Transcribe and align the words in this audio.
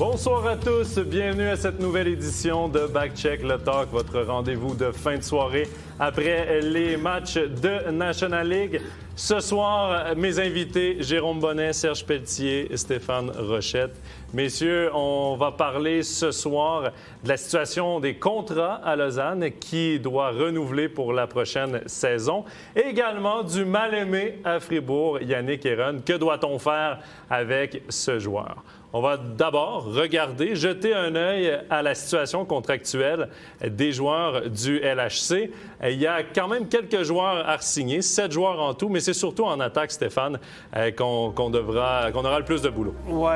Bonsoir 0.00 0.46
à 0.46 0.56
tous, 0.56 0.98
bienvenue 0.98 1.48
à 1.48 1.56
cette 1.56 1.78
nouvelle 1.78 2.08
édition 2.08 2.68
de 2.68 2.86
Backcheck 2.86 3.42
le 3.42 3.58
Talk, 3.58 3.90
votre 3.90 4.22
rendez-vous 4.22 4.74
de 4.74 4.92
fin 4.92 5.18
de 5.18 5.22
soirée 5.22 5.68
après 5.98 6.62
les 6.62 6.96
matchs 6.96 7.36
de 7.36 7.90
National 7.90 8.48
League. 8.48 8.80
Ce 9.14 9.40
soir, 9.40 10.16
mes 10.16 10.38
invités, 10.38 10.96
Jérôme 11.00 11.40
Bonnet, 11.40 11.74
Serge 11.74 12.06
Pelletier, 12.06 12.74
Stéphane 12.78 13.30
Rochette. 13.30 13.94
Messieurs, 14.32 14.90
on 14.94 15.36
va 15.38 15.52
parler 15.52 16.02
ce 16.02 16.30
soir 16.30 16.92
de 17.22 17.28
la 17.28 17.36
situation 17.36 18.00
des 18.00 18.14
contrats 18.14 18.80
à 18.82 18.96
Lausanne 18.96 19.50
qui 19.60 20.00
doit 20.00 20.30
renouveler 20.30 20.88
pour 20.88 21.12
la 21.12 21.26
prochaine 21.26 21.82
saison. 21.84 22.46
Également 22.74 23.42
du 23.42 23.66
mal-aimé 23.66 24.38
à 24.44 24.60
Fribourg, 24.60 25.20
Yannick 25.20 25.66
Heron. 25.66 25.98
Que 26.06 26.14
doit-on 26.14 26.58
faire 26.58 27.00
avec 27.28 27.82
ce 27.90 28.18
joueur? 28.18 28.64
On 28.92 29.00
va 29.00 29.16
d'abord 29.16 29.84
regarder, 29.84 30.56
jeter 30.56 30.94
un 30.94 31.14
œil 31.14 31.60
à 31.70 31.80
la 31.80 31.94
situation 31.94 32.44
contractuelle 32.44 33.28
des 33.64 33.92
joueurs 33.92 34.50
du 34.50 34.80
LHC. 34.80 35.52
Il 35.84 35.98
y 36.00 36.08
a 36.08 36.24
quand 36.24 36.48
même 36.48 36.66
quelques 36.66 37.04
joueurs 37.04 37.48
à 37.48 37.58
signer, 37.58 38.02
sept 38.02 38.32
joueurs 38.32 38.60
en 38.60 38.74
tout, 38.74 38.88
mais 38.88 38.98
c'est 38.98 39.12
surtout 39.12 39.44
en 39.44 39.60
attaque, 39.60 39.92
Stéphane, 39.92 40.40
euh, 40.76 40.90
qu'on 40.90 41.50
devra, 41.50 42.10
aura 42.12 42.38
le 42.40 42.44
plus 42.44 42.62
de 42.62 42.68
boulot. 42.68 42.92
Oui, 43.06 43.30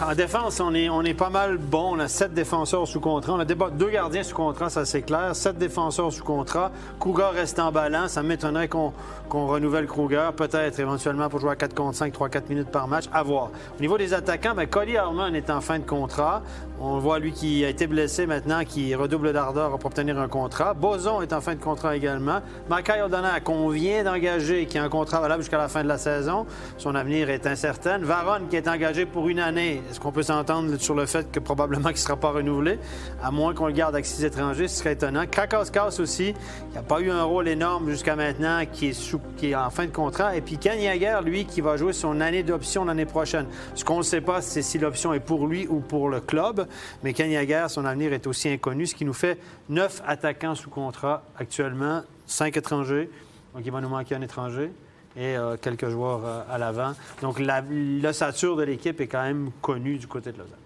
en 0.00 0.14
défense, 0.14 0.58
on 0.60 0.74
est, 0.74 0.88
on 0.88 1.02
est 1.02 1.14
pas 1.14 1.28
mal 1.28 1.58
bon. 1.58 1.96
On 1.96 1.98
a 2.00 2.08
sept 2.08 2.32
défenseurs 2.32 2.88
sous 2.88 3.00
contrat. 3.00 3.34
On 3.34 3.40
a 3.40 3.44
deux 3.44 3.90
gardiens 3.90 4.22
sous 4.22 4.34
contrat, 4.34 4.70
ça 4.70 4.86
c'est 4.86 5.02
clair. 5.02 5.36
Sept 5.36 5.58
défenseurs 5.58 6.12
sous 6.12 6.24
contrat. 6.24 6.72
Kruger 6.98 7.28
reste 7.34 7.58
en 7.58 7.70
balance. 7.70 8.12
Ça 8.12 8.22
m'étonnerait 8.22 8.68
qu'on 8.68 8.92
renouvelle 9.30 9.86
Kruger, 9.86 10.30
peut-être 10.34 10.80
éventuellement 10.80 11.28
pour 11.28 11.40
jouer 11.40 11.50
à 11.50 11.56
4 11.56 11.74
contre 11.74 11.96
5, 11.96 12.14
3-4 12.14 12.48
minutes 12.48 12.70
par 12.70 12.88
match. 12.88 13.04
À 13.12 13.22
voir. 13.22 13.50
Au 13.76 13.80
niveau 13.80 13.98
des 13.98 14.14
attaquants, 14.14 14.54
bien, 14.54 14.66
Collier 14.66 14.93
Harmon 14.96 15.34
est 15.34 15.50
en 15.50 15.60
fin 15.60 15.78
de 15.78 15.84
contrat. 15.84 16.42
On 16.86 16.98
voit 16.98 17.18
lui 17.18 17.32
qui 17.32 17.64
a 17.64 17.70
été 17.70 17.86
blessé 17.86 18.26
maintenant, 18.26 18.62
qui 18.62 18.94
redouble 18.94 19.32
d'ardeur 19.32 19.70
pour 19.78 19.86
obtenir 19.86 20.18
un 20.18 20.28
contrat. 20.28 20.74
Boson 20.74 21.22
est 21.22 21.32
en 21.32 21.40
fin 21.40 21.54
de 21.54 21.60
contrat 21.60 21.96
également. 21.96 22.40
Mackay 22.68 23.00
O'Donnell, 23.00 23.42
qu'on 23.42 23.70
vient 23.70 24.04
d'engager, 24.04 24.66
qui 24.66 24.76
a 24.76 24.84
un 24.84 24.90
contrat 24.90 25.22
valable 25.22 25.40
jusqu'à 25.40 25.56
la 25.56 25.68
fin 25.68 25.82
de 25.82 25.88
la 25.88 25.96
saison. 25.96 26.44
Son 26.76 26.94
avenir 26.94 27.30
est 27.30 27.46
incertain. 27.46 27.96
Varon, 28.00 28.48
qui 28.50 28.56
est 28.56 28.68
engagé 28.68 29.06
pour 29.06 29.30
une 29.30 29.38
année. 29.38 29.80
Est-ce 29.90 29.98
qu'on 29.98 30.12
peut 30.12 30.22
s'entendre 30.22 30.76
sur 30.76 30.94
le 30.94 31.06
fait 31.06 31.32
que 31.32 31.40
probablement 31.40 31.88
qu'il 31.88 31.92
ne 31.92 32.00
sera 32.00 32.16
pas 32.16 32.32
renouvelé, 32.32 32.78
à 33.22 33.30
moins 33.30 33.54
qu'on 33.54 33.66
le 33.66 33.72
garde 33.72 33.94
avec 33.94 34.04
six 34.04 34.22
étrangers, 34.22 34.68
ce 34.68 34.80
serait 34.80 34.92
étonnant. 34.92 35.24
Krakowskaus 35.26 36.00
aussi, 36.00 36.34
qui 36.34 36.74
n'a 36.74 36.82
pas 36.82 37.00
eu 37.00 37.10
un 37.10 37.24
rôle 37.24 37.48
énorme 37.48 37.88
jusqu'à 37.88 38.14
maintenant, 38.14 38.60
qui 38.70 38.88
est, 38.88 39.54
en 39.54 39.70
fin 39.70 39.86
de 39.86 39.90
contrat. 39.90 40.36
Et 40.36 40.42
puis 40.42 40.58
Ken 40.58 40.78
Yager, 40.78 41.20
lui, 41.24 41.46
qui 41.46 41.62
va 41.62 41.78
jouer 41.78 41.94
son 41.94 42.20
année 42.20 42.42
d'option 42.42 42.84
l'année 42.84 43.06
prochaine. 43.06 43.46
Ce 43.74 43.86
qu'on 43.86 43.98
ne 43.98 44.02
sait 44.02 44.20
pas, 44.20 44.42
c'est 44.42 44.60
si 44.60 44.78
l'option 44.78 45.14
est 45.14 45.20
pour 45.20 45.46
lui 45.46 45.66
ou 45.66 45.80
pour 45.80 46.10
le 46.10 46.20
club. 46.20 46.66
Mais 47.02 47.12
Ken 47.12 47.30
Yager, 47.30 47.66
son 47.68 47.84
avenir 47.84 48.12
est 48.12 48.26
aussi 48.26 48.48
inconnu, 48.48 48.86
ce 48.86 48.94
qui 48.94 49.04
nous 49.04 49.12
fait 49.12 49.38
neuf 49.68 50.02
attaquants 50.06 50.54
sous 50.54 50.70
contrat 50.70 51.22
actuellement, 51.38 52.02
cinq 52.26 52.56
étrangers. 52.56 53.10
Donc, 53.54 53.62
il 53.64 53.72
va 53.72 53.80
nous 53.80 53.88
manquer 53.88 54.14
un 54.14 54.22
étranger 54.22 54.70
et 55.16 55.36
euh, 55.36 55.56
quelques 55.60 55.88
joueurs 55.88 56.22
euh, 56.24 56.42
à 56.50 56.58
l'avant. 56.58 56.94
Donc, 57.22 57.38
l'ossature 57.38 58.56
de 58.56 58.64
l'équipe 58.64 59.00
est 59.00 59.06
quand 59.06 59.22
même 59.22 59.50
connue 59.60 59.96
du 59.98 60.06
côté 60.06 60.32
de 60.32 60.38
Lausanne. 60.38 60.58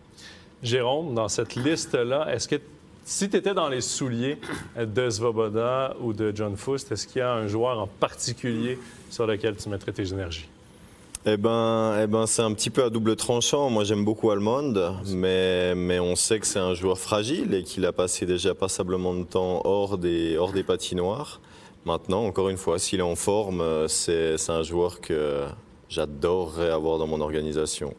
Jérôme, 0.62 1.14
dans 1.14 1.28
cette 1.28 1.54
liste-là, 1.54 2.26
est-ce 2.32 2.48
que 2.48 2.56
si 3.04 3.30
tu 3.30 3.36
étais 3.36 3.54
dans 3.54 3.68
les 3.68 3.80
souliers 3.80 4.38
de 4.76 5.08
Svoboda 5.08 5.94
ou 6.00 6.12
de 6.12 6.30
John 6.34 6.56
Foust, 6.56 6.92
est-ce 6.92 7.06
qu'il 7.06 7.20
y 7.20 7.22
a 7.22 7.32
un 7.32 7.46
joueur 7.46 7.78
en 7.78 7.86
particulier 7.86 8.78
sur 9.08 9.26
lequel 9.26 9.56
tu 9.56 9.68
mettrais 9.68 9.92
tes 9.92 10.12
énergies? 10.12 10.48
Eh 11.30 11.36
ben, 11.36 11.94
eh 12.02 12.06
ben 12.06 12.26
c'est 12.26 12.40
un 12.40 12.54
petit 12.54 12.70
peu 12.70 12.82
à 12.84 12.88
double 12.88 13.14
tranchant. 13.14 13.68
Moi, 13.68 13.84
j'aime 13.84 14.02
beaucoup 14.02 14.30
Almond, 14.30 14.72
mais, 15.08 15.74
mais 15.74 16.00
on 16.00 16.16
sait 16.16 16.40
que 16.40 16.46
c'est 16.46 16.58
un 16.58 16.72
joueur 16.72 16.98
fragile 16.98 17.52
et 17.52 17.64
qu'il 17.64 17.84
a 17.84 17.92
passé 17.92 18.24
déjà 18.24 18.54
passablement 18.54 19.12
de 19.12 19.24
temps 19.24 19.60
hors 19.64 19.98
des, 19.98 20.38
hors 20.38 20.52
des 20.52 20.62
patinoires. 20.62 21.42
Maintenant, 21.84 22.24
encore 22.24 22.48
une 22.48 22.56
fois, 22.56 22.78
s'il 22.78 23.00
est 23.00 23.02
en 23.02 23.14
forme, 23.14 23.62
c'est 23.88 24.36
un 24.48 24.62
joueur 24.62 25.02
que 25.02 25.44
j'adorerais 25.90 26.70
avoir 26.70 26.96
dans 26.96 27.06
mon 27.06 27.20
organisation. 27.20 27.92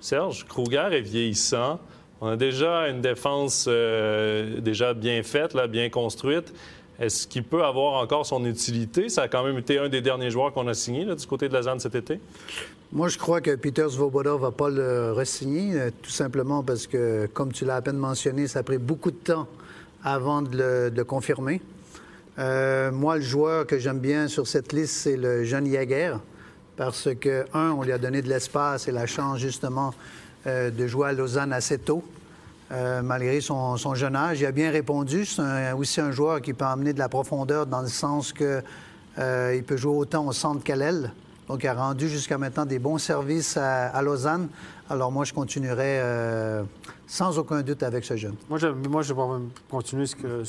Serge, 0.00 0.44
Kruger 0.44 0.88
est 0.90 1.00
vieillissant. 1.00 1.78
On 2.20 2.26
a 2.26 2.36
déjà 2.36 2.88
une 2.88 3.00
défense 3.00 3.66
euh, 3.68 4.60
déjà 4.60 4.94
bien 4.94 5.22
faite, 5.22 5.54
là, 5.54 5.68
bien 5.68 5.90
construite. 5.90 6.52
Est-ce 6.98 7.28
qu'il 7.28 7.44
peut 7.44 7.64
avoir 7.64 8.02
encore 8.02 8.26
son 8.26 8.44
utilité? 8.44 9.08
Ça 9.08 9.22
a 9.22 9.28
quand 9.28 9.44
même 9.44 9.58
été 9.58 9.78
un 9.78 9.88
des 9.88 10.00
derniers 10.00 10.30
joueurs 10.30 10.52
qu'on 10.52 10.66
a 10.66 10.74
signé 10.74 11.04
du 11.04 11.26
côté 11.26 11.48
de 11.48 11.54
la 11.54 11.78
cet 11.78 11.94
été. 11.94 12.20
Moi, 12.90 13.08
je 13.08 13.18
crois 13.18 13.40
que 13.40 13.54
Peter 13.54 13.86
Svoboda 13.88 14.32
ne 14.32 14.38
va 14.38 14.50
pas 14.50 14.68
le 14.70 15.12
re-signer, 15.12 15.78
euh, 15.78 15.90
tout 16.02 16.10
simplement 16.10 16.62
parce 16.62 16.86
que, 16.86 17.26
comme 17.26 17.52
tu 17.52 17.64
l'as 17.64 17.76
à 17.76 17.82
peine 17.82 17.98
mentionné, 17.98 18.48
ça 18.48 18.60
a 18.60 18.62
pris 18.62 18.78
beaucoup 18.78 19.10
de 19.10 19.16
temps 19.16 19.46
avant 20.02 20.42
de 20.42 20.90
le, 20.94 21.04
confirmer. 21.04 21.60
Euh, 22.38 22.90
moi, 22.90 23.16
le 23.16 23.22
joueur 23.22 23.66
que 23.66 23.78
j'aime 23.78 23.98
bien 23.98 24.26
sur 24.26 24.46
cette 24.48 24.72
liste, 24.72 24.94
c'est 24.94 25.16
le 25.16 25.44
jeune 25.44 25.70
Jaguer, 25.70 26.14
parce 26.76 27.10
que, 27.20 27.44
un, 27.52 27.72
on 27.72 27.82
lui 27.82 27.92
a 27.92 27.98
donné 27.98 28.22
de 28.22 28.28
l'espace 28.28 28.88
et 28.88 28.92
la 28.92 29.06
chance, 29.06 29.38
justement, 29.38 29.92
euh, 30.46 30.70
de 30.70 30.86
jouer 30.86 31.10
à 31.10 31.12
Lausanne 31.12 31.52
assez 31.52 31.78
tôt. 31.78 32.02
Euh, 32.70 33.00
malgré 33.00 33.40
son, 33.40 33.76
jeune 33.94 34.14
âge. 34.14 34.40
Il 34.40 34.46
a 34.46 34.52
bien 34.52 34.70
répondu. 34.70 35.24
C'est 35.24 35.72
aussi 35.72 36.00
un 36.02 36.10
joueur 36.10 36.42
qui 36.42 36.52
peut 36.52 36.66
amener 36.66 36.92
de 36.92 36.98
la 36.98 37.08
profondeur 37.08 37.66
dans 37.66 37.80
le 37.80 37.88
sens 37.88 38.32
qu'il 38.32 38.62
euh, 39.18 39.62
peut 39.62 39.78
jouer 39.78 39.96
autant 39.96 40.26
au 40.26 40.32
centre 40.32 40.62
qu'à 40.62 40.76
l'aile. 40.76 41.12
Donc, 41.48 41.62
il 41.62 41.66
a 41.68 41.72
rendu 41.72 42.10
jusqu'à 42.10 42.36
maintenant 42.36 42.66
des 42.66 42.78
bons 42.78 42.98
services 42.98 43.56
à, 43.56 44.02
Lausanne. 44.02 44.48
Alors, 44.90 45.10
moi, 45.10 45.24
je 45.24 45.32
continuerai 45.32 45.98
euh, 46.00 46.62
sans 47.06 47.38
aucun 47.38 47.62
doute 47.62 47.82
avec 47.82 48.04
ce 48.04 48.16
jeune. 48.16 48.34
Moi, 48.50 48.58
je, 48.58 48.66
vais 48.66 49.22
continuer 49.70 50.04
ce 50.04 50.14
que, 50.14 50.42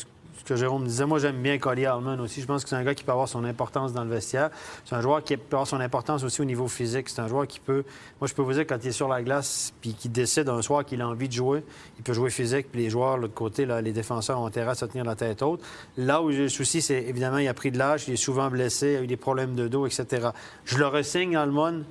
que 0.44 0.56
Jérôme 0.56 0.86
disait. 0.86 1.06
Moi, 1.06 1.20
j'aime 1.20 1.42
bien 1.42 1.58
Collier 1.58 1.86
Allman 1.86 2.20
aussi. 2.20 2.42
Je 2.42 2.46
pense 2.46 2.64
que 2.64 2.70
c'est 2.70 2.76
un 2.76 2.84
gars 2.84 2.94
qui 2.94 3.04
peut 3.04 3.12
avoir 3.12 3.28
son 3.28 3.44
importance 3.44 3.94
dans 3.94 4.04
le 4.04 4.10
vestiaire. 4.10 4.50
C'est 4.86 4.96
un 4.96 5.02
joueur 5.02 5.24
qui 5.24 5.38
peut 5.38 5.56
avoir 5.56 5.68
son 5.68 5.80
importance 5.80 6.24
aussi 6.24 6.42
au 6.42 6.46
niveau 6.46 6.68
physique. 6.68 7.10
C'est 7.10 7.22
un 7.22 7.28
joueur 7.28 7.48
qui 7.48 7.60
peut. 7.60 7.84
Moi, 8.20 8.28
je 8.28 8.34
peux 8.34 8.42
vous 8.42 8.54
dire, 8.54 8.66
quand 8.68 8.78
il 8.84 8.88
est 8.88 8.92
sur 8.92 9.08
la 9.08 9.22
glace 9.22 9.74
puis 9.82 9.94
qu'il 9.94 10.12
décide 10.12 10.50
un 10.50 10.62
soir 10.62 10.86
qu'il 10.86 11.02
a 11.02 11.08
envie 11.08 11.28
de 11.28 11.34
jouer, 11.34 11.64
il 11.98 12.04
peut 12.04 12.14
jouer 12.14 12.30
physique. 12.30 12.68
Puis 12.72 12.82
les 12.82 12.90
joueurs, 12.90 13.18
de 13.18 13.22
l'autre 13.22 13.34
côté, 13.34 13.66
là, 13.66 13.82
les 13.82 13.92
défenseurs 13.92 14.40
ont 14.40 14.46
intérêt 14.46 14.72
à 14.72 14.76
se 14.76 14.86
tenir 14.86 15.06
la 15.06 15.16
tête 15.16 15.42
haute. 15.42 15.62
Là 15.98 16.22
où 16.22 16.32
j'ai 16.32 16.44
le 16.44 16.50
souci, 16.50 16.82
c'est 16.82 17.04
évidemment, 17.04 17.38
il 17.38 17.48
a 17.48 17.54
pris 17.54 17.72
de 17.72 17.78
l'âge, 17.78 18.06
il 18.08 18.14
est 18.14 18.18
souvent 18.18 18.50
blessé, 18.50 18.94
il 18.94 18.98
a 18.98 19.02
eu 19.02 19.08
des 19.08 19.18
problèmes 19.18 19.56
de 19.56 19.68
dos, 19.68 19.86
etc. 19.86 20.30
Je 20.66 20.78
le 20.78 20.88
ressigne, 20.88 21.36
Allman 21.36 21.84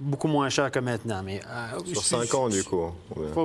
beaucoup 0.00 0.28
moins 0.28 0.48
cher 0.48 0.70
que 0.70 0.78
maintenant. 0.78 1.22
Mais, 1.24 1.40
euh, 1.46 1.78
Sur 1.84 2.02
5 2.02 2.34
ans, 2.34 2.48
du 2.48 2.64
coup. 2.64 2.90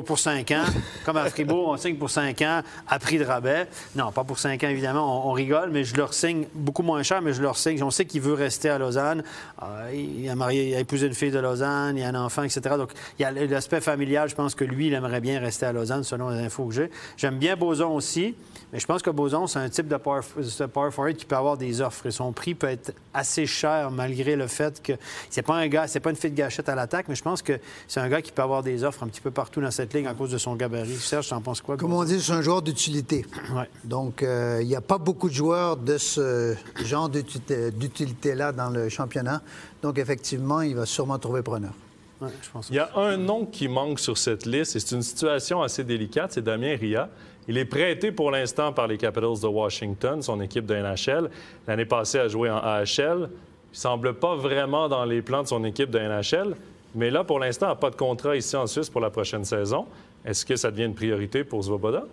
Pour 0.06 0.18
5 0.18 0.50
ans. 0.52 0.64
Comme 1.06 1.18
à 1.18 1.30
Fribourg, 1.30 1.70
on 1.70 1.78
signe 1.78 1.98
pour 1.98 2.10
5 2.10 2.42
ans 2.42 2.62
à 2.88 3.00
prix 3.00 3.18
de 3.18 3.26
rabais. 3.26 3.68
Non, 3.96 4.12
pas 4.12 4.24
pour 4.24 4.40
5 4.40 4.64
ans, 4.64 4.70
évidemment. 4.70 5.28
On, 5.30 5.34
rigole, 5.34 5.70
mais 5.72 5.84
je 5.84 5.96
leur 5.98 6.14
signe 6.14 6.46
beaucoup 6.54 6.82
moins 6.82 7.04
cher, 7.04 7.22
mais 7.22 7.34
je 7.34 7.42
leur 7.42 7.58
signe. 7.58 7.84
On 7.84 7.92
sait 7.92 8.06
qu'il 8.06 8.22
veut 8.22 8.34
rester 8.34 8.70
à 8.70 8.78
Lausanne. 8.78 9.24
Euh, 9.62 9.92
il, 9.94 10.30
a 10.30 10.36
marié, 10.36 10.70
il 10.70 10.76
a 10.76 10.80
épousé 10.80 11.08
une 11.08 11.14
fille 11.14 11.32
de 11.32 11.40
Lausanne, 11.40 11.98
il 11.98 12.04
a 12.04 12.08
un 12.08 12.16
enfant, 12.16 12.44
etc. 12.44 12.62
Donc, 12.78 12.92
il 13.20 13.24
y 13.24 13.26
a 13.26 13.32
l'aspect 13.32 13.82
familial. 13.82 14.30
Je 14.30 14.36
pense 14.36 14.56
que 14.56 14.64
lui, 14.64 14.88
il 14.88 14.94
aimerait 14.94 15.22
bien 15.22 15.40
rester 15.40 15.66
à 15.66 15.74
Lausanne, 15.74 16.04
selon 16.04 16.30
les 16.30 16.40
infos 16.40 16.66
que 16.66 16.74
j'ai. 16.74 16.90
J'aime 17.18 17.38
bien 17.38 17.58
Boson 17.58 17.94
aussi. 17.94 18.36
Mais 18.72 18.80
je 18.80 18.86
pense 18.86 19.02
que 19.02 19.10
Boson, 19.10 19.48
c'est 19.48 19.60
un 19.60 19.70
type 19.70 19.88
de 19.88 19.98
power, 19.98 20.22
forward 20.22 21.16
qui 21.16 21.26
peut 21.26 21.36
avoir 21.36 21.58
des 21.58 21.82
offres. 21.82 22.06
Et 22.06 22.12
son 22.12 22.32
prix 22.32 22.56
peut 22.56 22.68
être 22.68 22.94
assez 23.14 23.46
cher 23.46 23.92
malgré 23.92 24.36
le 24.36 24.48
fait 24.48 24.82
que 24.82 24.94
c'est 25.30 25.42
pas 25.42 25.56
un 25.56 25.68
gars, 25.68 25.88
c'est 25.88 26.00
pas 26.00 26.10
une 26.10 26.16
fille 26.16 26.32
de 26.32 26.45
gâchette 26.46 26.70
à 26.70 26.76
l'attaque, 26.76 27.08
mais 27.08 27.16
je 27.16 27.24
pense 27.24 27.42
que 27.42 27.60
c'est 27.88 28.00
un 28.00 28.08
gars 28.08 28.22
qui 28.22 28.32
peut 28.32 28.42
avoir 28.42 28.62
des 28.62 28.84
offres 28.84 29.04
un 29.04 29.08
petit 29.08 29.22
peu 29.22 29.32
partout 29.32 29.62
dans 29.62 29.72
cette 29.72 29.94
ligue 29.94 30.06
à 30.06 30.14
cause 30.14 30.32
de 30.32 30.38
son 30.38 30.56
gabarit. 30.56 30.96
Serge, 30.96 31.32
en 31.34 31.42
penses 31.42 31.62
quoi? 31.62 31.76
Comme 31.76 31.94
on 31.94 32.04
dit, 32.04 32.22
c'est 32.22 32.32
un 32.32 32.42
joueur 32.42 32.62
d'utilité. 32.62 33.26
Donc, 33.84 34.22
euh, 34.22 34.60
il 34.62 34.68
n'y 34.68 34.76
a 34.76 34.82
pas 34.82 34.98
beaucoup 34.98 35.30
de 35.30 35.34
joueurs 35.34 35.78
de 35.78 35.98
ce 35.98 36.56
genre 36.84 37.10
d'utilité-là 37.10 38.52
dans 38.52 38.70
le 38.70 38.90
championnat. 38.90 39.42
Donc, 39.82 39.98
effectivement, 39.98 40.62
il 40.62 40.76
va 40.76 40.86
sûrement 40.86 41.18
trouver 41.18 41.42
preneur. 41.42 41.74
je 42.22 42.50
pense 42.52 42.70
il 42.70 42.76
y 42.76 42.80
a 42.80 42.90
un 42.96 43.18
nom 43.18 43.46
qui 43.46 43.68
manque 43.68 44.00
sur 44.00 44.18
cette 44.18 44.46
liste 44.46 44.76
et 44.76 44.80
c'est 44.80 44.96
une 44.96 45.02
situation 45.02 45.62
assez 45.62 45.84
délicate, 45.84 46.34
c'est 46.34 46.44
Damien 46.44 46.76
Ria. 46.76 47.10
Il 47.48 47.58
est 47.58 47.66
prêté 47.66 48.12
pour 48.12 48.32
l'instant 48.32 48.74
par 48.74 48.88
les 48.88 48.98
Capitals 48.98 49.42
de 49.42 49.48
Washington, 49.48 50.22
son 50.22 50.42
équipe 50.42 50.66
de 50.66 50.76
NHL. 50.76 51.30
L'année 51.68 51.86
passée, 51.86 52.20
a 52.20 52.28
joué 52.28 52.50
en 52.50 52.58
AHL. 52.58 53.30
Il 53.76 53.78
semble 53.78 54.14
pas 54.14 54.38
vraiment 54.38 54.88
dans 54.88 55.04
les 55.04 55.22
plans 55.22 55.44
de 55.44 55.50
son 55.50 55.66
équipe 55.66 55.90
de 55.90 56.00
NHL. 56.00 56.56
Mais 56.96 57.12
là, 57.12 57.26
pour 57.26 57.40
l'instant, 57.40 57.66
il 57.66 57.70
n'a 57.72 57.76
pas 57.76 57.90
de 57.90 57.98
contrat 57.98 58.38
ici 58.38 58.56
en 58.56 58.68
Suisse 58.68 58.90
pour 58.90 59.02
la 59.02 59.10
prochaine 59.10 59.44
saison. 59.44 59.86
Est-ce 60.24 60.46
que 60.46 60.56
ça 60.56 60.72
devient 60.72 60.86
une 60.86 60.96
priorité 60.96 61.44
pour 61.44 61.62
Svoboda? 61.62 62.06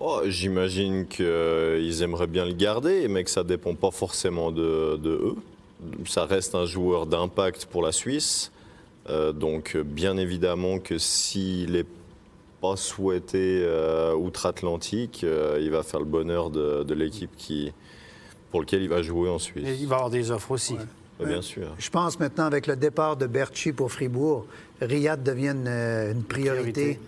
Oh, 0.00 0.22
J'imagine 0.26 1.06
qu'ils 1.06 2.02
aimeraient 2.02 2.26
bien 2.26 2.44
le 2.44 2.54
garder, 2.54 3.06
mais 3.06 3.22
que 3.22 3.30
ça 3.30 3.44
ne 3.44 3.48
dépend 3.48 3.76
pas 3.76 3.92
forcément 3.92 4.50
de, 4.50 4.98
eux. 5.04 5.36
Ça 6.06 6.26
reste 6.26 6.56
un 6.56 6.64
joueur 6.64 7.06
d'impact 7.06 7.66
pour 7.66 7.84
la 7.84 7.92
Suisse. 7.92 8.50
Euh, 9.10 9.30
donc, 9.30 9.76
bien 9.76 10.16
évidemment 10.16 10.80
que 10.80 10.98
s'il 10.98 11.76
est 11.76 11.86
pas 12.60 12.74
souhaité 12.74 13.62
euh, 13.62 14.12
outre-Atlantique, 14.16 15.22
euh, 15.22 15.60
il 15.62 15.70
va 15.70 15.84
faire 15.84 16.00
le 16.00 16.06
bonheur 16.06 16.50
de, 16.50 16.94
l'équipe 16.94 17.30
qui, 17.36 17.72
pour 18.52 18.60
lequel 18.60 18.82
il 18.82 18.88
va 18.88 19.02
jouer 19.02 19.28
en 19.28 19.38
Suisse. 19.40 19.66
il 19.80 19.88
va 19.88 19.96
avoir 19.96 20.10
des 20.10 20.30
offres 20.30 20.52
aussi. 20.52 20.76
bien 21.18 21.42
sûr. 21.42 21.68
Je 21.78 21.90
pense 21.90 22.20
maintenant, 22.20 22.44
avec 22.44 22.66
le 22.68 22.76
départ 22.76 23.16
de 23.16 23.26
Berchi 23.26 23.72
pour 23.72 23.90
Fribourg, 23.90 24.46
Riyad 24.80 25.22
devienne 25.22 25.64
euh, 25.66 26.12
une 26.12 26.22
priorité, 26.22 27.00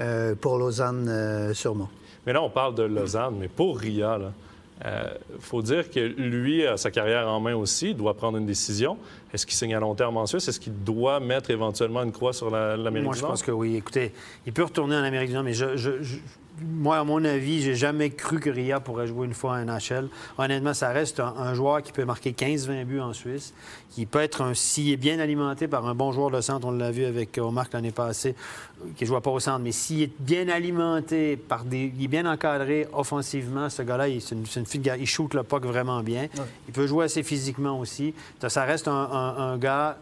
euh, 0.00 0.34
pour 0.34 0.56
Lausanne, 0.58 1.06
euh, 1.08 1.52
sûrement. 1.54 1.90
Mais 2.26 2.32
là, 2.32 2.40
on 2.42 2.50
parle 2.50 2.74
de 2.76 2.84
Lausanne, 2.84 3.34
mais 3.40 3.48
pour 3.48 3.78
Ria, 3.78 4.18
il 4.84 4.90
faut 5.40 5.62
dire 5.62 5.90
que 5.90 6.00
lui 6.00 6.66
a 6.66 6.76
sa 6.76 6.90
carrière 6.90 7.28
en 7.28 7.40
main 7.40 7.54
aussi, 7.54 7.90
il 7.90 7.96
doit 7.96 8.14
prendre 8.14 8.38
une 8.38 8.46
décision. 8.46 8.96
Est-ce 9.32 9.46
qu'il 9.46 9.54
signe 9.56 9.74
à 9.74 9.80
long 9.80 9.94
terme 9.94 10.16
en 10.16 10.26
Suisse? 10.26 10.46
Est-ce 10.48 10.58
qu'il 10.60 10.74
doit 10.84 11.18
mettre 11.20 11.50
éventuellement 11.50 12.02
une 12.02 12.12
croix 12.12 12.32
sur 12.32 12.50
la- 12.50 12.76
l'Amérique 12.76 13.04
Moi, 13.06 13.14
du 13.14 13.18
je 13.18 13.22
Nord? 13.24 13.32
pense 13.32 13.42
que 13.42 13.50
oui. 13.52 13.76
Écoutez, 13.76 14.12
il 14.46 14.52
peut 14.52 14.64
retourner 14.64 14.96
en 14.96 15.02
Amérique 15.02 15.28
du 15.28 15.34
Nord, 15.34 15.44
mais 15.44 15.52
je, 15.54 15.76
je- 15.76 16.02
je- 16.02 16.16
moi, 16.64 16.98
à 16.98 17.04
mon 17.04 17.24
avis, 17.24 17.62
j'ai 17.62 17.74
jamais 17.74 18.10
cru 18.10 18.40
que 18.40 18.50
Ria 18.50 18.80
pourrait 18.80 19.06
jouer 19.06 19.26
une 19.26 19.34
fois 19.34 19.52
en 19.52 19.64
NHL. 19.64 20.08
Honnêtement, 20.38 20.74
ça 20.74 20.90
reste 20.90 21.20
un, 21.20 21.34
un 21.38 21.54
joueur 21.54 21.82
qui 21.82 21.92
peut 21.92 22.04
marquer 22.04 22.32
15-20 22.32 22.84
buts 22.84 23.00
en 23.00 23.12
Suisse, 23.12 23.54
qui 23.90 24.06
peut 24.06 24.20
être 24.20 24.42
un, 24.42 24.54
s'il 24.54 24.90
est 24.90 24.96
bien 24.96 25.18
alimenté 25.18 25.68
par 25.68 25.86
un 25.86 25.94
bon 25.94 26.12
joueur 26.12 26.30
de 26.30 26.40
centre, 26.40 26.66
on 26.66 26.70
l'a 26.70 26.90
vu 26.90 27.04
avec 27.04 27.36
Omar 27.38 27.66
l'année 27.72 27.90
passée, 27.90 28.34
euh, 28.80 28.88
qui 28.96 29.04
ne 29.04 29.08
jouait 29.08 29.20
pas 29.20 29.30
au 29.30 29.40
centre, 29.40 29.60
mais 29.60 29.72
s'il 29.72 30.02
est 30.02 30.10
bien 30.18 30.48
alimenté 30.48 31.36
par 31.36 31.64
des, 31.64 31.92
il 31.96 32.04
est 32.04 32.08
bien 32.08 32.26
encadré 32.26 32.88
offensivement, 32.92 33.68
ce 33.68 33.82
gars-là, 33.82 34.08
il, 34.08 34.20
c'est 34.20 34.34
une, 34.34 34.46
c'est 34.46 34.74
une 34.74 34.82
il 34.98 35.06
shoot 35.06 35.34
le 35.34 35.42
puck 35.42 35.64
vraiment 35.64 36.02
bien. 36.02 36.28
Il 36.68 36.72
peut 36.72 36.86
jouer 36.86 37.04
assez 37.04 37.22
physiquement 37.22 37.78
aussi. 37.78 38.14
Ça 38.48 38.64
reste 38.64 38.88
un, 38.88 38.92
un- 38.92 39.36
un 39.52 39.58
gars 39.58 39.98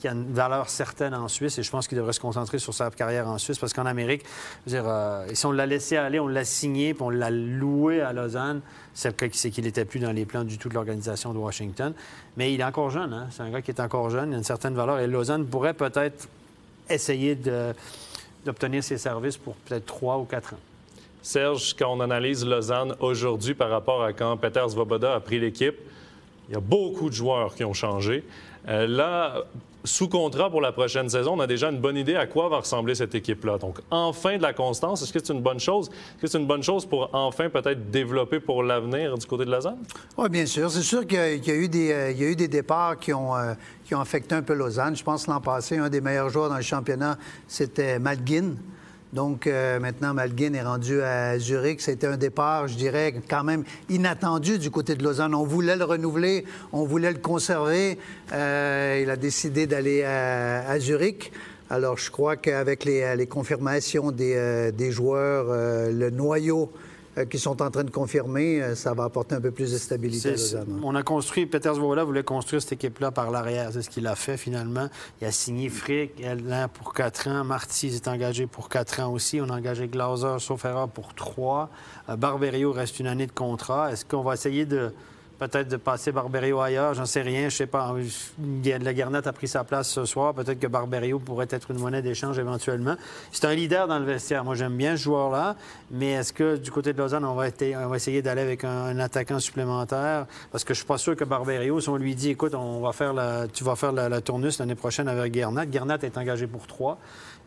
qui 0.00 0.08
a 0.08 0.12
une 0.12 0.32
valeur 0.32 0.68
certaine 0.68 1.14
en 1.14 1.28
Suisse 1.28 1.58
et 1.58 1.62
je 1.62 1.70
pense 1.70 1.88
qu'il 1.88 1.98
devrait 1.98 2.12
se 2.12 2.20
concentrer 2.20 2.58
sur 2.58 2.72
sa 2.72 2.90
carrière 2.90 3.28
en 3.28 3.38
Suisse 3.38 3.58
parce 3.58 3.72
qu'en 3.72 3.86
Amérique, 3.86 4.24
dire, 4.66 4.84
euh, 4.86 5.26
si 5.32 5.44
on 5.46 5.52
l'a 5.52 5.66
laissé 5.66 5.96
aller, 5.96 6.20
on 6.20 6.28
l'a 6.28 6.44
signé 6.44 6.94
puis 6.94 7.02
on 7.02 7.10
l'a 7.10 7.30
loué 7.30 8.00
à 8.00 8.12
Lausanne, 8.12 8.60
c'est 8.94 9.14
qu'il 9.50 9.64
n'était 9.64 9.84
plus 9.84 10.00
dans 10.00 10.12
les 10.12 10.24
plans 10.24 10.44
du 10.44 10.58
tout 10.58 10.68
de 10.68 10.74
l'organisation 10.74 11.32
de 11.32 11.38
Washington. 11.38 11.92
Mais 12.36 12.52
il 12.52 12.60
est 12.60 12.64
encore 12.64 12.90
jeune, 12.90 13.12
hein? 13.12 13.26
c'est 13.30 13.42
un 13.42 13.50
gars 13.50 13.62
qui 13.62 13.70
est 13.70 13.80
encore 13.80 14.10
jeune, 14.10 14.30
il 14.30 14.34
a 14.34 14.38
une 14.38 14.44
certaine 14.44 14.74
valeur 14.74 15.00
et 15.00 15.06
Lausanne 15.06 15.46
pourrait 15.46 15.74
peut-être 15.74 16.28
essayer 16.88 17.36
d'obtenir 18.44 18.82
ses 18.82 18.98
services 18.98 19.36
pour 19.36 19.54
peut-être 19.54 19.86
trois 19.86 20.18
ou 20.18 20.24
quatre 20.24 20.54
ans. 20.54 20.60
Serge, 21.22 21.74
quand 21.76 21.92
on 21.92 22.00
analyse 22.00 22.46
Lausanne 22.46 22.94
aujourd'hui 23.00 23.54
par 23.54 23.70
rapport 23.70 24.02
à 24.02 24.12
quand 24.12 24.36
Peter 24.36 24.62
Svoboda 24.68 25.16
a 25.16 25.20
pris 25.20 25.40
l'équipe, 25.40 25.76
il 26.48 26.54
y 26.54 26.56
a 26.56 26.60
beaucoup 26.60 27.10
de 27.10 27.14
joueurs 27.14 27.54
qui 27.54 27.64
ont 27.64 27.74
changé. 27.74 28.24
Euh, 28.68 28.86
là, 28.86 29.44
sous 29.88 30.08
contrat 30.08 30.50
pour 30.50 30.60
la 30.60 30.70
prochaine 30.72 31.08
saison, 31.08 31.32
on 31.36 31.40
a 31.40 31.46
déjà 31.46 31.70
une 31.70 31.78
bonne 31.80 31.96
idée 31.96 32.14
à 32.14 32.26
quoi 32.26 32.48
va 32.48 32.58
ressembler 32.58 32.94
cette 32.94 33.14
équipe-là. 33.14 33.58
Donc, 33.58 33.78
enfin 33.90 34.36
de 34.36 34.42
la 34.42 34.52
constance, 34.52 35.02
est-ce 35.02 35.12
que 35.12 35.18
c'est 35.18 35.32
une 35.32 35.40
bonne 35.42 35.58
chose? 35.60 35.90
C'est 36.22 36.38
une 36.38 36.46
bonne 36.46 36.62
chose 36.62 36.84
pour 36.86 37.08
enfin 37.12 37.48
peut-être 37.48 37.90
développer 37.90 38.38
pour 38.40 38.62
l'avenir 38.62 39.16
du 39.16 39.26
côté 39.26 39.44
de 39.44 39.50
Lausanne? 39.50 39.78
Oui, 40.16 40.28
bien 40.28 40.46
sûr. 40.46 40.70
C'est 40.70 40.82
sûr 40.82 41.06
qu'il 41.06 41.16
y, 41.18 41.50
a- 41.50 41.54
euh, 41.54 42.12
eu 42.12 42.36
des 42.36 42.48
départs 42.48 42.98
qui 42.98 43.12
ont, 43.12 43.34
euh, 43.36 43.54
qui 43.84 43.94
ont 43.94 44.00
affecté 44.00 44.34
un 44.34 44.42
peu 44.42 44.54
Lausanne. 44.54 44.94
Je 44.94 45.02
pense 45.02 45.26
l'an 45.26 45.40
passé, 45.40 45.78
un 45.78 45.88
des 45.88 46.00
meilleurs 46.00 46.28
joueurs 46.28 46.50
dans 46.50 46.56
le 46.56 46.62
championnat, 46.62 47.16
c'était 47.46 47.98
Malguin. 47.98 48.52
Donc 49.12 49.46
euh, 49.46 49.80
maintenant, 49.80 50.12
Malguin 50.12 50.52
est 50.54 50.62
rendu 50.62 51.00
à 51.00 51.38
Zurich. 51.38 51.80
C'était 51.80 52.06
un 52.06 52.16
départ, 52.16 52.68
je 52.68 52.76
dirais, 52.76 53.14
quand 53.28 53.44
même 53.44 53.64
inattendu 53.88 54.58
du 54.58 54.70
côté 54.70 54.94
de 54.94 55.02
Lausanne. 55.02 55.34
On 55.34 55.44
voulait 55.44 55.76
le 55.76 55.84
renouveler, 55.84 56.44
on 56.72 56.84
voulait 56.84 57.12
le 57.12 57.18
conserver. 57.18 57.98
Euh, 58.32 59.00
il 59.02 59.08
a 59.08 59.16
décidé 59.16 59.66
d'aller 59.66 60.04
à, 60.04 60.78
Zurich. 60.78 61.32
Alors, 61.70 61.98
je 61.98 62.10
crois 62.10 62.36
qu'avec 62.36 62.84
les, 62.84 63.14
les 63.16 63.26
confirmations 63.26 64.10
des, 64.10 64.34
euh, 64.36 64.70
des 64.70 64.90
joueurs, 64.90 65.46
euh, 65.50 65.92
le 65.92 66.10
noyau 66.10 66.70
qui 67.24 67.38
sont 67.38 67.62
en 67.62 67.70
train 67.70 67.84
de 67.84 67.90
confirmer, 67.90 68.62
euh, 68.62 68.74
ça 68.74 68.94
va 68.94 69.04
apporter 69.04 69.34
un 69.34 69.40
peu 69.40 69.50
plus 69.50 69.72
de 69.72 69.78
stabilité 69.78 70.28
à 70.28 70.32
Lausanne. 70.32 70.80
on 70.82 70.94
a 70.94 71.02
construit, 71.02 71.46
Peter 71.46 71.72
Zwola 71.74 72.04
voulait 72.04 72.22
construire 72.22 72.62
cette 72.62 72.72
équipe-là 72.72 73.10
par 73.10 73.30
l'arrière. 73.30 73.70
C'est 73.72 73.82
ce 73.82 73.90
qu'il 73.90 74.06
a 74.06 74.14
fait 74.14 74.36
finalement. 74.36 74.88
Il 75.20 75.26
a 75.26 75.32
signé 75.32 75.68
Frick 75.68 76.22
Alain 76.24 76.68
pour 76.68 76.92
quatre 76.92 77.28
ans. 77.28 77.44
Marty 77.44 77.90
s'est 77.90 78.08
engagé 78.08 78.46
pour 78.46 78.68
quatre 78.68 79.00
ans 79.00 79.12
aussi. 79.12 79.40
On 79.40 79.48
a 79.50 79.56
engagé 79.56 79.88
Glauser, 79.88 80.36
erreur, 80.64 80.88
pour 80.88 81.14
trois. 81.14 81.70
Euh, 82.08 82.16
Barberio 82.16 82.72
reste 82.72 83.00
une 83.00 83.06
année 83.06 83.26
de 83.26 83.32
contrat. 83.32 83.92
Est-ce 83.92 84.04
qu'on 84.04 84.22
va 84.22 84.34
essayer 84.34 84.66
de 84.66 84.92
peut-être 85.38 85.68
de 85.68 85.76
passer 85.76 86.12
Barberio 86.12 86.60
ailleurs? 86.60 86.94
J'en 86.94 87.06
sais 87.06 87.22
rien. 87.22 87.48
Je 87.48 87.56
sais 87.56 87.66
pas. 87.66 87.94
La 88.64 88.94
Garnette 88.94 89.26
a 89.26 89.32
pris 89.32 89.48
sa 89.48 89.64
place 89.64 89.88
ce 89.88 90.04
soir. 90.04 90.34
Peut-être 90.34 90.58
que 90.58 90.66
Barberio 90.66 91.18
pourrait 91.18 91.48
être 91.50 91.70
une 91.70 91.78
monnaie 91.78 92.02
d'échange 92.02 92.38
éventuellement. 92.38 92.96
C'est 93.32 93.44
un 93.44 93.54
leader 93.54 93.88
dans 93.88 93.98
le 93.98 94.04
vestiaire. 94.04 94.44
Moi, 94.44 94.54
j'aime 94.54 94.76
bien 94.76 94.96
ce 94.96 95.02
joueur-là. 95.02 95.56
Mais 95.90 96.12
est-ce 96.12 96.32
que 96.32 96.56
du 96.56 96.70
côté 96.70 96.92
de 96.92 96.98
Lausanne, 96.98 97.24
on 97.24 97.34
va, 97.34 97.48
essayer 97.48 98.22
d'aller 98.22 98.42
avec 98.42 98.64
un, 98.64 98.98
attaquant 98.98 99.38
supplémentaire? 99.38 100.26
Parce 100.50 100.64
que 100.64 100.74
je 100.74 100.78
suis 100.78 100.86
pas 100.86 100.98
sûr 100.98 101.16
que 101.16 101.24
Barberio, 101.24 101.80
si 101.80 101.88
on 101.88 101.96
lui 101.96 102.14
dit, 102.14 102.30
écoute, 102.30 102.54
on 102.54 102.80
va 102.80 102.92
faire 102.92 103.14
tu 103.52 103.64
vas 103.64 103.76
faire 103.76 103.92
la, 103.92 104.08
la 104.08 104.20
tournus 104.20 104.58
l'année 104.58 104.74
prochaine 104.74 105.08
avec 105.08 105.32
Guernat. 105.32 105.66
Guernat 105.66 105.98
est 106.02 106.18
engagé 106.18 106.46
pour 106.46 106.66
trois. 106.66 106.98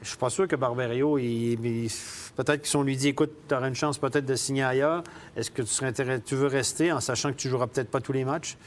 Je 0.01 0.07
suis 0.09 0.17
pas 0.17 0.31
sûr 0.31 0.47
que 0.47 0.55
Barberio, 0.55 1.19
il- 1.19 1.87
peut-être 2.35 2.63
que 2.63 2.67
si 2.67 2.75
on 2.75 2.81
lui 2.81 2.97
dit, 2.97 3.09
écoute, 3.09 3.31
tu 3.47 3.53
auras 3.53 3.67
une 3.67 3.75
chance 3.75 3.99
peut-être 3.99 4.25
de 4.25 4.35
signer 4.35 4.63
ailleurs, 4.63 5.03
est-ce 5.35 5.51
que 5.51 5.61
tu, 5.61 5.67
serais 5.67 5.93
tu 5.93 6.35
veux 6.35 6.47
rester 6.47 6.91
en 6.91 6.99
sachant 6.99 7.31
que 7.31 7.37
tu 7.37 7.49
joueras 7.49 7.67
peut-être 7.67 7.80
pas 7.89 8.01
tous 8.01 8.13
les 8.13 8.25
matchs? 8.25 8.57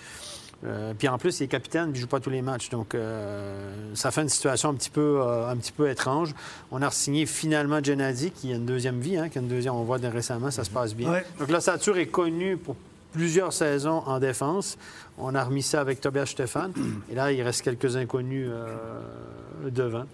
Euh, 0.65 0.95
puis 0.97 1.09
en 1.09 1.19
plus, 1.19 1.41
il 1.41 1.45
est 1.45 1.49
capitaine, 1.49 1.91
puis 1.91 1.99
il 1.99 2.03
joue 2.03 2.09
pas 2.09 2.21
tous 2.21 2.31
les 2.31 2.41
matchs. 2.41 2.71
Donc, 2.71 2.95
euh, 2.95 3.95
ça 3.95 4.11
fait 4.11 4.23
une 4.23 4.29
situation 4.29 4.71
un 4.71 4.75
petit 4.75 4.91
peu, 4.91 5.21
euh, 5.21 5.49
un 5.49 5.57
petit 5.57 5.73
peu 5.73 5.91
étrange. 5.91 6.35
On 6.71 6.81
a 6.81 6.91
signé 6.91 7.27
finalement 7.27 7.83
Gennady, 7.83 8.31
qui 8.31 8.53
a 8.53 8.57
une 8.57 8.65
deuxième 8.65 9.01
vie, 9.01 9.19
hein, 9.19 9.29
qui 9.29 9.39
a 9.39 9.43
une 9.43 9.49
deuxième, 9.49 9.75
on 9.75 9.85
voit 9.85 9.99
récemment, 9.99 10.51
ça 10.51 10.65
se 10.65 10.71
passe 10.71 10.95
bien. 10.95 11.11
Ouais. 11.11 11.25
Donc, 11.39 11.51
l'ossature 11.51 11.99
est 11.99 12.07
connue 12.07 12.57
pour 12.57 12.77
plusieurs 13.15 13.53
saisons 13.53 14.03
en 14.07 14.19
défense. 14.19 14.77
On 15.17 15.35
a 15.35 15.45
remis 15.45 15.63
ça 15.63 15.81
avec 15.81 16.01
Tobias 16.01 16.27
Stéphane. 16.27 16.73
Et 17.11 17.15
là, 17.15 17.33
il 17.33 17.41
reste 17.43 17.63
quelques 17.63 17.97
inconnus 17.97 18.49
euh, 18.51 19.71
devant. 19.71 20.05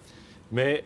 Mais 0.52 0.84